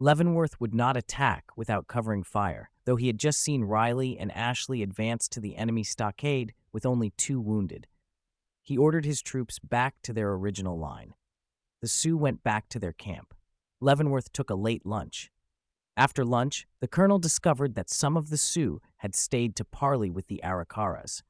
Leavenworth 0.00 0.60
would 0.60 0.74
not 0.74 0.96
attack 0.96 1.44
without 1.56 1.88
covering 1.88 2.22
fire, 2.22 2.70
though 2.84 2.96
he 2.96 3.08
had 3.08 3.18
just 3.18 3.40
seen 3.40 3.64
Riley 3.64 4.18
and 4.18 4.30
Ashley 4.32 4.82
advance 4.82 5.28
to 5.28 5.40
the 5.40 5.56
enemy 5.56 5.82
stockade 5.82 6.52
with 6.72 6.86
only 6.86 7.10
two 7.10 7.40
wounded 7.40 7.86
he 8.68 8.76
ordered 8.76 9.06
his 9.06 9.22
troops 9.22 9.58
back 9.58 9.94
to 10.02 10.12
their 10.12 10.34
original 10.34 10.78
line. 10.78 11.14
The 11.80 11.88
Sioux 11.88 12.18
went 12.18 12.42
back 12.42 12.68
to 12.68 12.78
their 12.78 12.92
camp. 12.92 13.32
Leavenworth 13.80 14.30
took 14.30 14.50
a 14.50 14.54
late 14.54 14.84
lunch. 14.84 15.30
After 15.96 16.22
lunch, 16.22 16.66
the 16.80 16.86
colonel 16.86 17.18
discovered 17.18 17.76
that 17.76 17.88
some 17.88 18.14
of 18.14 18.28
the 18.28 18.36
Sioux 18.36 18.82
had 18.98 19.14
stayed 19.14 19.56
to 19.56 19.64
parley 19.64 20.10
with 20.10 20.26
the 20.26 20.42
Arikaras. 20.44 21.22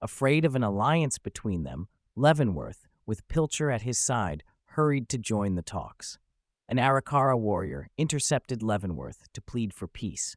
Afraid 0.00 0.46
of 0.46 0.56
an 0.56 0.62
alliance 0.62 1.18
between 1.18 1.64
them, 1.64 1.88
Leavenworth, 2.16 2.86
with 3.04 3.28
Pilcher 3.28 3.70
at 3.70 3.82
his 3.82 3.98
side, 3.98 4.42
hurried 4.68 5.10
to 5.10 5.18
join 5.18 5.56
the 5.56 5.62
talks. 5.62 6.18
An 6.70 6.76
Arikara 6.76 7.36
warrior 7.36 7.88
intercepted 7.98 8.62
Leavenworth 8.62 9.24
to 9.32 9.42
plead 9.42 9.74
for 9.74 9.88
peace. 9.88 10.36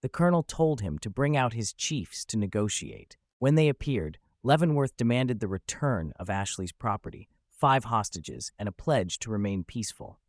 The 0.00 0.08
colonel 0.08 0.44
told 0.44 0.80
him 0.80 0.96
to 1.00 1.10
bring 1.10 1.36
out 1.36 1.54
his 1.54 1.72
chiefs 1.72 2.24
to 2.26 2.38
negotiate. 2.38 3.16
When 3.40 3.56
they 3.56 3.68
appeared, 3.68 4.18
Leavenworth 4.44 4.96
demanded 4.96 5.40
the 5.40 5.48
return 5.48 6.12
of 6.20 6.30
Ashley's 6.30 6.70
property, 6.70 7.28
five 7.50 7.82
hostages, 7.82 8.52
and 8.60 8.68
a 8.68 8.72
pledge 8.72 9.18
to 9.18 9.30
remain 9.32 9.64
peaceful. 9.64 10.20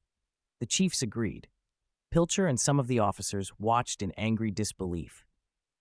The 0.60 0.66
chiefs 0.66 1.04
agreed. 1.04 1.48
Pilcher 2.10 2.48
and 2.48 2.60
some 2.60 2.80
of 2.80 2.88
the 2.88 2.98
officers 2.98 3.52
watched 3.60 4.02
in 4.02 4.12
angry 4.18 4.50
disbelief. 4.50 5.24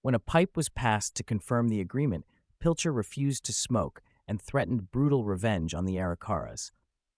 When 0.03 0.15
a 0.15 0.19
pipe 0.19 0.55
was 0.55 0.69
passed 0.69 1.15
to 1.15 1.25
confirm 1.25 1.71
the 1.71 1.81
agreement, 1.81 2.27
Pilcher 2.61 2.93
refused 2.93 3.45
to 3.45 3.55
smoke 3.55 4.03
and 4.29 4.39
threatened 4.39 4.91
brutal 4.91 5.25
revenge 5.25 5.73
on 5.73 5.87
the 5.87 5.97
Arikaras. 5.97 6.73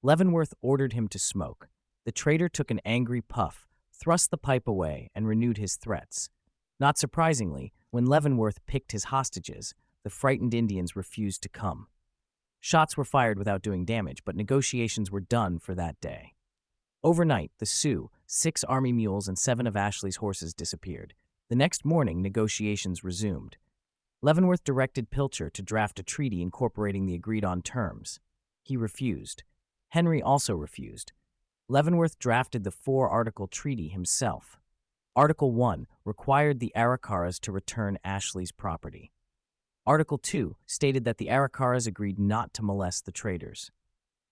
Leavenworth 0.04 0.54
ordered 0.62 0.92
him 0.92 1.08
to 1.08 1.18
smoke. 1.18 1.68
The 2.04 2.12
traitor 2.12 2.48
took 2.48 2.70
an 2.70 2.80
angry 2.84 3.22
puff, 3.22 3.66
thrust 3.92 4.30
the 4.30 4.36
pipe 4.36 4.68
away, 4.68 5.10
and 5.14 5.26
renewed 5.26 5.58
his 5.58 5.76
threats. 5.76 6.28
Not 6.78 6.98
surprisingly, 6.98 7.72
when 7.90 8.06
Leavenworth 8.06 8.64
picked 8.66 8.92
his 8.92 9.04
hostages, 9.04 9.74
the 10.02 10.10
frightened 10.10 10.52
Indians 10.52 10.96
refused 10.96 11.42
to 11.42 11.48
come. 11.48 11.86
Shots 12.60 12.96
were 12.96 13.04
fired 13.04 13.38
without 13.38 13.62
doing 13.62 13.84
damage, 13.84 14.24
but 14.24 14.36
negotiations 14.36 15.10
were 15.10 15.20
done 15.20 15.58
for 15.58 15.74
that 15.74 16.00
day. 16.00 16.34
Overnight, 17.02 17.52
the 17.58 17.66
Sioux, 17.66 18.10
six 18.26 18.64
army 18.64 18.92
mules, 18.92 19.28
and 19.28 19.38
seven 19.38 19.66
of 19.66 19.76
Ashley's 19.76 20.16
horses 20.16 20.54
disappeared. 20.54 21.14
The 21.50 21.56
next 21.56 21.84
morning, 21.84 22.22
negotiations 22.22 23.04
resumed. 23.04 23.56
Leavenworth 24.22 24.64
directed 24.64 25.10
Pilcher 25.10 25.50
to 25.50 25.62
draft 25.62 25.98
a 25.98 26.02
treaty 26.02 26.40
incorporating 26.40 27.04
the 27.04 27.14
agreed 27.14 27.44
on 27.44 27.60
terms. 27.60 28.20
He 28.62 28.76
refused. 28.76 29.42
Henry 29.90 30.22
also 30.22 30.54
refused. 30.54 31.12
Leavenworth 31.68 32.18
drafted 32.18 32.62
the 32.62 32.70
four 32.70 33.08
article 33.08 33.46
treaty 33.46 33.88
himself. 33.88 34.58
Article 35.16 35.50
1 35.50 35.86
required 36.04 36.60
the 36.60 36.72
Arikaras 36.76 37.40
to 37.40 37.52
return 37.52 37.96
Ashley's 38.04 38.52
property. 38.52 39.12
Article 39.86 40.18
2 40.18 40.56
stated 40.66 41.06
that 41.06 41.16
the 41.16 41.28
Arikaras 41.28 41.86
agreed 41.86 42.18
not 42.18 42.52
to 42.52 42.62
molest 42.62 43.06
the 43.06 43.12
traders. 43.12 43.70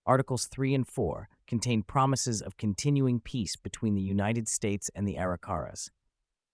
Articles 0.05 0.45
3 0.45 0.75
and 0.75 0.87
4 0.87 1.31
contained 1.47 1.87
promises 1.87 2.43
of 2.43 2.59
continuing 2.59 3.19
peace 3.19 3.57
between 3.57 3.95
the 3.95 4.03
United 4.03 4.47
States 4.47 4.91
and 4.95 5.09
the 5.09 5.17
Arikaras. 5.17 5.89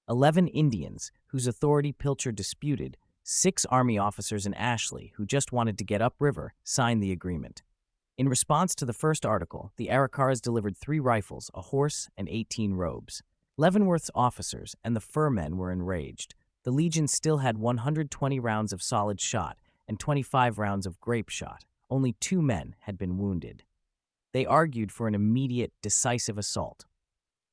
Eleven 0.08 0.46
Indians, 0.46 1.10
whose 1.28 1.48
authority 1.48 1.92
Pilcher 1.92 2.30
disputed, 2.30 2.96
six 3.24 3.66
Army 3.66 3.98
officers 3.98 4.46
and 4.46 4.54
Ashley, 4.54 5.12
who 5.16 5.26
just 5.26 5.50
wanted 5.50 5.76
to 5.78 5.84
get 5.84 6.00
upriver, 6.00 6.54
signed 6.62 7.02
the 7.02 7.12
agreement. 7.12 7.62
In 8.18 8.28
response 8.28 8.74
to 8.74 8.84
the 8.84 8.92
first 8.92 9.24
article, 9.24 9.70
the 9.76 9.90
Arikaras 9.90 10.42
delivered 10.42 10.76
three 10.76 10.98
rifles, 10.98 11.52
a 11.54 11.62
horse, 11.62 12.08
and 12.16 12.28
18 12.28 12.74
robes. 12.74 13.22
Leavenworth's 13.56 14.10
officers 14.12 14.74
and 14.82 14.96
the 14.96 15.00
fur 15.00 15.30
men 15.30 15.56
were 15.56 15.70
enraged. 15.70 16.34
The 16.64 16.72
Legion 16.72 17.06
still 17.06 17.38
had 17.38 17.58
120 17.58 18.40
rounds 18.40 18.72
of 18.72 18.82
solid 18.82 19.20
shot 19.20 19.56
and 19.86 20.00
25 20.00 20.58
rounds 20.58 20.84
of 20.84 21.00
grape 21.00 21.28
shot. 21.28 21.64
Only 21.88 22.14
two 22.14 22.42
men 22.42 22.74
had 22.80 22.98
been 22.98 23.18
wounded. 23.18 23.62
They 24.32 24.44
argued 24.44 24.90
for 24.90 25.06
an 25.06 25.14
immediate, 25.14 25.72
decisive 25.80 26.38
assault. 26.38 26.86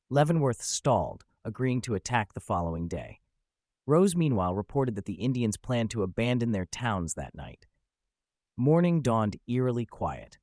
Leavenworth 0.09 0.63
stalled, 0.63 1.25
agreeing 1.43 1.81
to 1.81 1.93
attack 1.93 2.33
the 2.33 2.39
following 2.39 2.87
day. 2.87 3.19
Rose, 3.85 4.15
meanwhile, 4.15 4.55
reported 4.55 4.95
that 4.95 5.05
the 5.05 5.13
Indians 5.13 5.57
planned 5.57 5.91
to 5.91 6.01
abandon 6.01 6.53
their 6.53 6.65
towns 6.65 7.13
that 7.13 7.35
night. 7.35 7.67
Morning 8.57 9.03
dawned 9.03 9.37
eerily 9.47 9.85
quiet. 9.85 10.39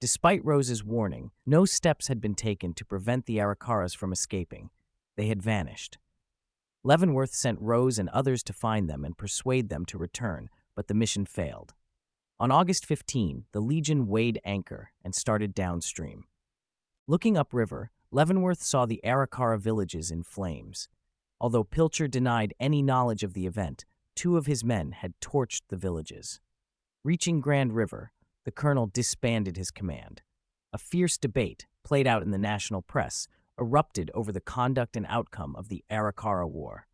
Despite 0.00 0.42
Rose's 0.46 0.82
warning, 0.82 1.30
no 1.44 1.66
steps 1.66 2.08
had 2.08 2.22
been 2.22 2.34
taken 2.34 2.72
to 2.72 2.86
prevent 2.86 3.26
the 3.26 3.36
Arikaras 3.36 3.94
from 3.94 4.12
escaping. 4.12 4.70
They 5.16 5.26
had 5.26 5.42
vanished. 5.42 5.98
Leavenworth 6.82 7.34
sent 7.34 7.60
Rose 7.60 7.98
and 7.98 8.08
others 8.08 8.42
to 8.44 8.54
find 8.54 8.88
them 8.88 9.04
and 9.04 9.18
persuade 9.18 9.68
them 9.68 9.84
to 9.84 9.98
return, 9.98 10.48
but 10.74 10.88
the 10.88 10.94
mission 10.94 11.26
failed. 11.26 11.74
On 12.38 12.50
August 12.50 12.86
15, 12.86 13.44
the 13.52 13.60
Legion 13.60 14.06
weighed 14.06 14.40
anchor 14.42 14.92
and 15.04 15.14
started 15.14 15.54
downstream. 15.54 16.24
Looking 17.06 17.36
upriver, 17.36 17.90
Leavenworth 18.10 18.62
saw 18.62 18.86
the 18.86 19.02
Arikara 19.04 19.60
villages 19.60 20.10
in 20.10 20.22
flames. 20.22 20.88
Although 21.38 21.64
Pilcher 21.64 22.08
denied 22.08 22.54
any 22.58 22.80
knowledge 22.80 23.22
of 23.22 23.34
the 23.34 23.46
event, 23.46 23.84
two 24.16 24.38
of 24.38 24.46
his 24.46 24.64
men 24.64 24.92
had 24.92 25.12
torched 25.20 25.64
the 25.68 25.76
villages. 25.76 26.40
Reaching 27.04 27.42
Grand 27.42 27.74
River, 27.74 28.12
the 28.44 28.50
colonel 28.50 28.86
disbanded 28.86 29.56
his 29.56 29.70
command. 29.70 30.22
A 30.72 30.78
fierce 30.78 31.18
debate, 31.18 31.66
played 31.84 32.06
out 32.06 32.22
in 32.22 32.30
the 32.30 32.38
national 32.38 32.82
press, 32.82 33.26
erupted 33.58 34.10
over 34.14 34.32
the 34.32 34.40
conduct 34.40 34.96
and 34.96 35.06
outcome 35.08 35.54
of 35.56 35.68
the 35.68 35.84
Arikara 35.90 36.48
War. 36.48 36.86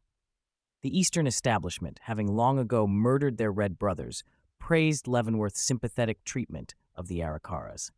The 0.82 0.98
Eastern 0.98 1.26
establishment, 1.26 2.00
having 2.02 2.26
long 2.26 2.58
ago 2.58 2.86
murdered 2.86 3.38
their 3.38 3.52
red 3.52 3.78
brothers, 3.78 4.24
praised 4.58 5.06
Leavenworth's 5.06 5.60
sympathetic 5.60 6.24
treatment 6.24 6.74
of 6.94 7.08
the 7.08 7.20
Arikaras. 7.20 7.90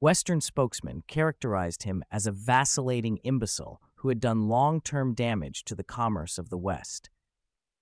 Western 0.00 0.40
spokesmen 0.40 1.02
characterized 1.06 1.84
him 1.84 2.02
as 2.10 2.26
a 2.26 2.32
vacillating 2.32 3.18
imbecile 3.18 3.80
who 3.96 4.08
had 4.08 4.20
done 4.20 4.48
long 4.48 4.80
term 4.80 5.14
damage 5.14 5.64
to 5.64 5.74
the 5.74 5.84
commerce 5.84 6.38
of 6.38 6.48
the 6.48 6.58
West. 6.58 7.08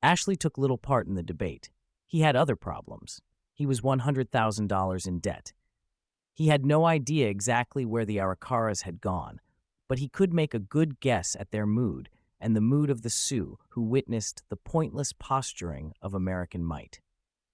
Ashley 0.02 0.36
took 0.36 0.58
little 0.58 0.78
part 0.78 1.06
in 1.06 1.14
the 1.14 1.22
debate. 1.22 1.70
He 2.06 2.20
had 2.20 2.36
other 2.36 2.56
problems. 2.56 3.20
He 3.60 3.66
was 3.66 3.82
$100,000 3.82 5.06
in 5.06 5.18
debt. 5.18 5.52
He 6.32 6.46
had 6.46 6.64
no 6.64 6.86
idea 6.86 7.28
exactly 7.28 7.84
where 7.84 8.06
the 8.06 8.16
Arikaras 8.16 8.84
had 8.84 9.02
gone, 9.02 9.38
but 9.86 9.98
he 9.98 10.08
could 10.08 10.32
make 10.32 10.54
a 10.54 10.58
good 10.58 10.98
guess 10.98 11.36
at 11.38 11.50
their 11.50 11.66
mood 11.66 12.08
and 12.40 12.56
the 12.56 12.62
mood 12.62 12.88
of 12.88 13.02
the 13.02 13.10
Sioux 13.10 13.58
who 13.72 13.82
witnessed 13.82 14.44
the 14.48 14.56
pointless 14.56 15.12
posturing 15.12 15.92
of 16.00 16.14
American 16.14 16.64
might. 16.64 17.02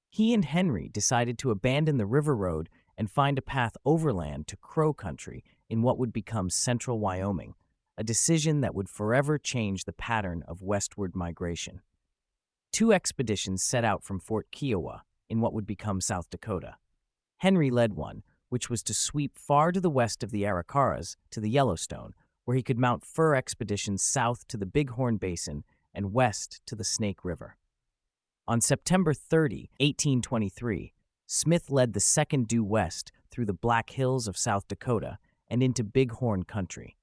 He 0.09 0.33
and 0.33 0.45
Henry 0.45 0.89
decided 0.89 1.39
to 1.39 1.51
abandon 1.51 1.97
the 1.97 2.07
river 2.07 2.37
road 2.37 2.69
and 2.97 3.11
find 3.11 3.37
a 3.37 3.43
path 3.43 3.77
overland 3.85 4.47
to 4.47 4.57
Crow 4.57 4.95
Country 4.95 5.43
in 5.69 5.83
what 5.83 5.99
would 5.99 6.13
become 6.13 6.51
central 6.51 7.01
Wyoming, 7.01 7.57
a 7.99 8.05
decision 8.05 8.61
that 8.61 8.77
would 8.77 8.89
forever 8.89 9.39
change 9.39 9.87
the 9.87 9.93
pattern 9.93 10.45
of 10.47 10.63
westward 10.63 11.17
migration. 11.17 11.81
Two 12.71 12.93
expeditions 12.93 13.65
set 13.65 13.85
out 13.85 14.05
from 14.05 14.21
Fort 14.21 14.47
Kiowa 14.53 15.03
in 15.29 15.41
what 15.41 15.53
would 15.53 15.67
become 15.67 16.01
South 16.01 16.31
Dakota. 16.31 16.77
Henry 17.39 17.71
led 17.71 17.95
one, 17.95 18.23
which 18.49 18.71
was 18.71 18.83
to 18.85 18.95
sweep 18.95 19.39
far 19.39 19.73
to 19.73 19.81
the 19.81 19.91
west 19.91 20.23
of 20.23 20.31
the 20.31 20.45
Arikaras 20.45 21.17
to 21.31 21.41
the 21.41 21.51
Yellowstone, 21.51 22.15
where 22.45 22.57
he 22.57 22.63
could 22.63 22.79
mount 22.79 23.05
fur 23.05 23.35
expeditions 23.35 24.03
south 24.03 24.47
to 24.49 24.57
the 24.57 24.67
Bighorn 24.67 25.17
Basin 25.17 25.65
and 25.93 26.13
west 26.13 26.61
to 26.67 26.77
the 26.77 26.85
Snake 26.85 27.25
River. 27.25 27.57
On 28.49 28.61
September 28.61 29.13
30, 29.13 29.71
1823, 29.81 30.93
Smith 31.27 31.71
led 31.71 31.93
the 31.93 32.01
second 32.01 32.47
due 32.47 32.63
west 32.63 33.11
through 33.31 33.47
the 33.47 33.53
Black 33.53 33.91
Hills 33.91 34.29
of 34.29 34.37
South 34.37 34.69
Dakota 34.69 35.19
and 35.49 35.63
into 35.63 35.83
Bighorn 35.83 36.45
country. 36.45 36.97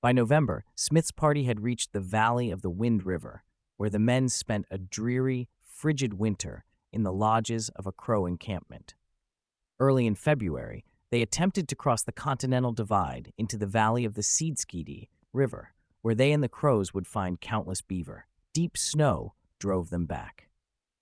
By 0.00 0.12
November, 0.12 0.64
Smith's 0.76 1.10
party 1.10 1.44
had 1.44 1.64
reached 1.64 1.92
the 1.92 2.00
valley 2.00 2.52
of 2.52 2.62
the 2.62 2.70
Wind 2.70 3.04
River, 3.04 3.42
where 3.76 3.90
the 3.90 3.98
men 3.98 4.28
spent 4.28 4.66
a 4.70 4.78
dreary, 4.78 5.48
frigid 5.60 6.14
winter 6.14 6.64
in 6.96 7.04
the 7.04 7.12
lodges 7.12 7.68
of 7.76 7.86
a 7.86 7.92
Crow 7.92 8.24
encampment. 8.26 8.94
Early 9.78 10.06
in 10.06 10.14
February, 10.14 10.84
they 11.10 11.20
attempted 11.20 11.68
to 11.68 11.76
cross 11.76 12.02
the 12.02 12.10
Continental 12.10 12.72
Divide 12.72 13.32
into 13.36 13.58
the 13.58 13.66
valley 13.66 14.06
of 14.06 14.14
the 14.14 14.22
Seedskadee 14.22 15.08
River, 15.32 15.74
where 16.00 16.14
they 16.14 16.32
and 16.32 16.42
the 16.42 16.48
Crows 16.48 16.94
would 16.94 17.06
find 17.06 17.40
countless 17.40 17.82
beaver. 17.82 18.26
Deep 18.54 18.78
snow 18.78 19.34
drove 19.60 19.90
them 19.90 20.06
back. 20.06 20.48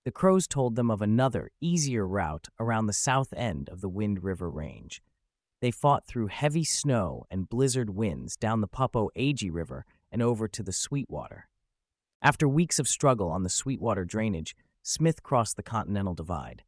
The 0.03 0.11
Crows 0.11 0.47
told 0.47 0.75
them 0.75 0.91
of 0.91 1.01
another, 1.01 1.49
easier 1.61 2.05
route 2.05 2.49
around 2.59 2.85
the 2.85 2.93
south 2.93 3.33
end 3.33 3.69
of 3.69 3.79
the 3.79 3.89
Wind 3.89 4.23
River 4.23 4.49
Range. 4.49 5.01
They 5.61 5.71
fought 5.71 6.05
through 6.05 6.27
heavy 6.27 6.65
snow 6.65 7.25
and 7.31 7.49
blizzard 7.49 7.89
winds 7.89 8.35
down 8.35 8.59
the 8.59 8.67
Popo 8.67 9.09
Agie 9.15 9.49
River 9.49 9.85
and 10.11 10.21
over 10.21 10.47
to 10.49 10.61
the 10.61 10.73
Sweetwater. 10.73 11.47
After 12.21 12.47
weeks 12.47 12.79
of 12.79 12.87
struggle 12.87 13.29
on 13.29 13.43
the 13.43 13.49
Sweetwater 13.49 14.03
drainage, 14.03 14.55
Smith 14.87 15.23
crossed 15.23 15.55
the 15.55 15.63
Continental 15.63 16.13
Divide. 16.13 16.61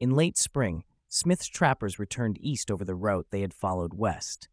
In 0.00 0.10
late 0.10 0.36
spring, 0.36 0.82
Smith's 1.08 1.46
trappers 1.46 1.96
returned 1.96 2.38
east 2.40 2.72
over 2.72 2.84
the 2.84 2.96
route 2.96 3.28
they 3.30 3.42
had 3.42 3.54
followed 3.54 3.94
west. 3.94 4.48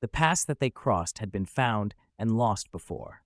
The 0.00 0.06
pass 0.06 0.44
that 0.44 0.60
they 0.60 0.70
crossed 0.70 1.18
had 1.18 1.32
been 1.32 1.44
found 1.44 1.92
and 2.20 2.38
lost 2.38 2.70
before. 2.70 3.24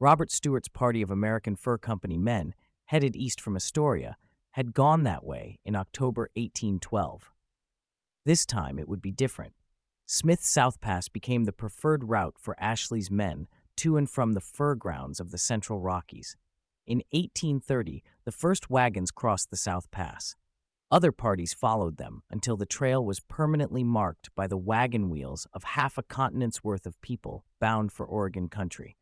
Robert 0.00 0.32
Stuart's 0.32 0.66
party 0.66 1.02
of 1.02 1.10
American 1.12 1.54
Fur 1.54 1.78
Company 1.78 2.18
men, 2.18 2.52
headed 2.86 3.14
east 3.14 3.40
from 3.40 3.54
Astoria, 3.54 4.16
had 4.50 4.74
gone 4.74 5.04
that 5.04 5.22
way 5.22 5.60
in 5.64 5.76
October 5.76 6.22
1812. 6.34 7.30
This 8.24 8.44
time 8.44 8.76
it 8.76 8.88
would 8.88 9.00
be 9.00 9.12
different. 9.12 9.52
Smith's 10.04 10.50
South 10.50 10.80
Pass 10.80 11.08
became 11.08 11.44
the 11.44 11.52
preferred 11.52 12.08
route 12.08 12.34
for 12.40 12.56
Ashley's 12.58 13.08
men 13.08 13.46
to 13.76 13.96
and 13.96 14.10
from 14.10 14.32
the 14.32 14.40
fur 14.40 14.74
grounds 14.74 15.20
of 15.20 15.30
the 15.30 15.38
Central 15.38 15.78
Rockies. 15.78 16.36
In 16.84 17.04
1830, 17.12 18.02
the 18.24 18.32
first 18.32 18.70
wagons 18.70 19.10
crossed 19.10 19.50
the 19.50 19.56
South 19.56 19.90
Pass. 19.90 20.36
Other 20.90 21.10
parties 21.10 21.54
followed 21.54 21.96
them 21.96 22.22
until 22.30 22.56
the 22.56 22.66
trail 22.66 23.04
was 23.04 23.20
permanently 23.20 23.82
marked 23.82 24.28
by 24.34 24.46
the 24.46 24.58
wagon 24.58 25.08
wheels 25.08 25.46
of 25.54 25.64
half 25.64 25.96
a 25.96 26.02
continent's 26.02 26.62
worth 26.62 26.84
of 26.84 27.00
people 27.00 27.44
bound 27.60 27.92
for 27.92 28.04
Oregon 28.04 28.48
country. 28.48 28.96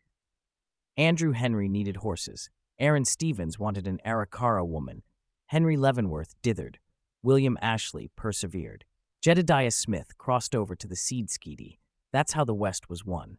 Andrew 0.96 1.32
Henry 1.32 1.68
needed 1.68 1.96
horses. 1.96 2.48
Aaron 2.78 3.04
Stevens 3.04 3.58
wanted 3.58 3.86
an 3.86 3.98
Arikara 4.06 4.66
woman. 4.66 5.02
Henry 5.46 5.76
Leavenworth 5.76 6.34
dithered. 6.42 6.76
William 7.22 7.58
Ashley 7.60 8.10
persevered. 8.16 8.84
Jedediah 9.20 9.70
Smith 9.70 10.16
crossed 10.16 10.54
over 10.54 10.76
to 10.76 10.86
the 10.86 10.94
Seedskadee. 10.94 11.78
That's 12.12 12.32
how 12.32 12.44
the 12.44 12.54
West 12.54 12.88
was 12.88 13.04
won. 13.04 13.38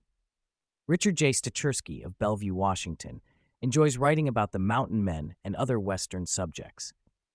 Richard 0.88 1.16
J. 1.16 1.32
Stachersky 1.32 2.06
of 2.06 2.20
Bellevue, 2.20 2.54
Washington, 2.54 3.22
enjoys 3.62 3.98
writing 3.98 4.28
about 4.28 4.52
the 4.52 4.60
mountain 4.60 5.04
men 5.04 5.36
and 5.44 5.56
other 5.56 5.80
Western 5.80 6.26
subjects. 6.26 6.94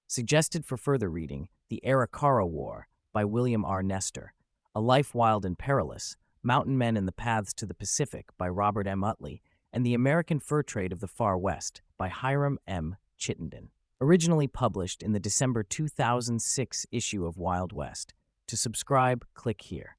Suggested 0.08 0.64
for 0.64 0.76
further 0.76 1.08
reading, 1.08 1.48
The 1.68 1.80
Arikara 1.86 2.48
War 2.48 2.88
by 3.12 3.24
William 3.24 3.64
R. 3.64 3.82
Nester, 3.82 4.34
A 4.74 4.80
Life 4.80 5.14
Wild 5.14 5.44
and 5.44 5.58
Perilous, 5.58 6.16
Mountain 6.42 6.78
Men 6.78 6.96
and 6.96 7.08
the 7.08 7.12
Paths 7.12 7.52
to 7.54 7.66
the 7.66 7.74
Pacific 7.74 8.26
by 8.38 8.48
Robert 8.48 8.86
M. 8.86 9.02
Utley, 9.02 9.42
and 9.72 9.84
The 9.84 9.94
American 9.94 10.38
Fur 10.38 10.62
Trade 10.62 10.92
of 10.92 11.00
the 11.00 11.08
Far 11.08 11.36
West 11.36 11.80
by 11.98 12.08
Hiram 12.08 12.58
M. 12.66 12.96
Chittenden. 13.16 13.70
Originally 14.00 14.46
published 14.46 15.02
in 15.02 15.12
the 15.12 15.20
December 15.20 15.62
2006 15.62 16.86
issue 16.92 17.24
of 17.24 17.36
Wild 17.36 17.72
West. 17.72 18.14
To 18.48 18.56
subscribe, 18.56 19.24
click 19.34 19.62
here. 19.62 19.96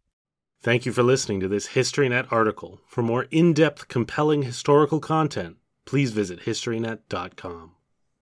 Thank 0.61 0.85
you 0.85 0.91
for 0.91 1.03
listening 1.03 1.39
to 1.41 1.47
this 1.47 1.69
HistoryNet 1.69 2.31
article. 2.31 2.81
For 2.87 3.01
more 3.01 3.27
in 3.29 3.53
depth, 3.53 3.87
compelling 3.87 4.43
historical 4.43 4.99
content, 4.99 5.57
please 5.87 6.11
visit 6.11 6.41
HistoryNet.com. 6.41 7.76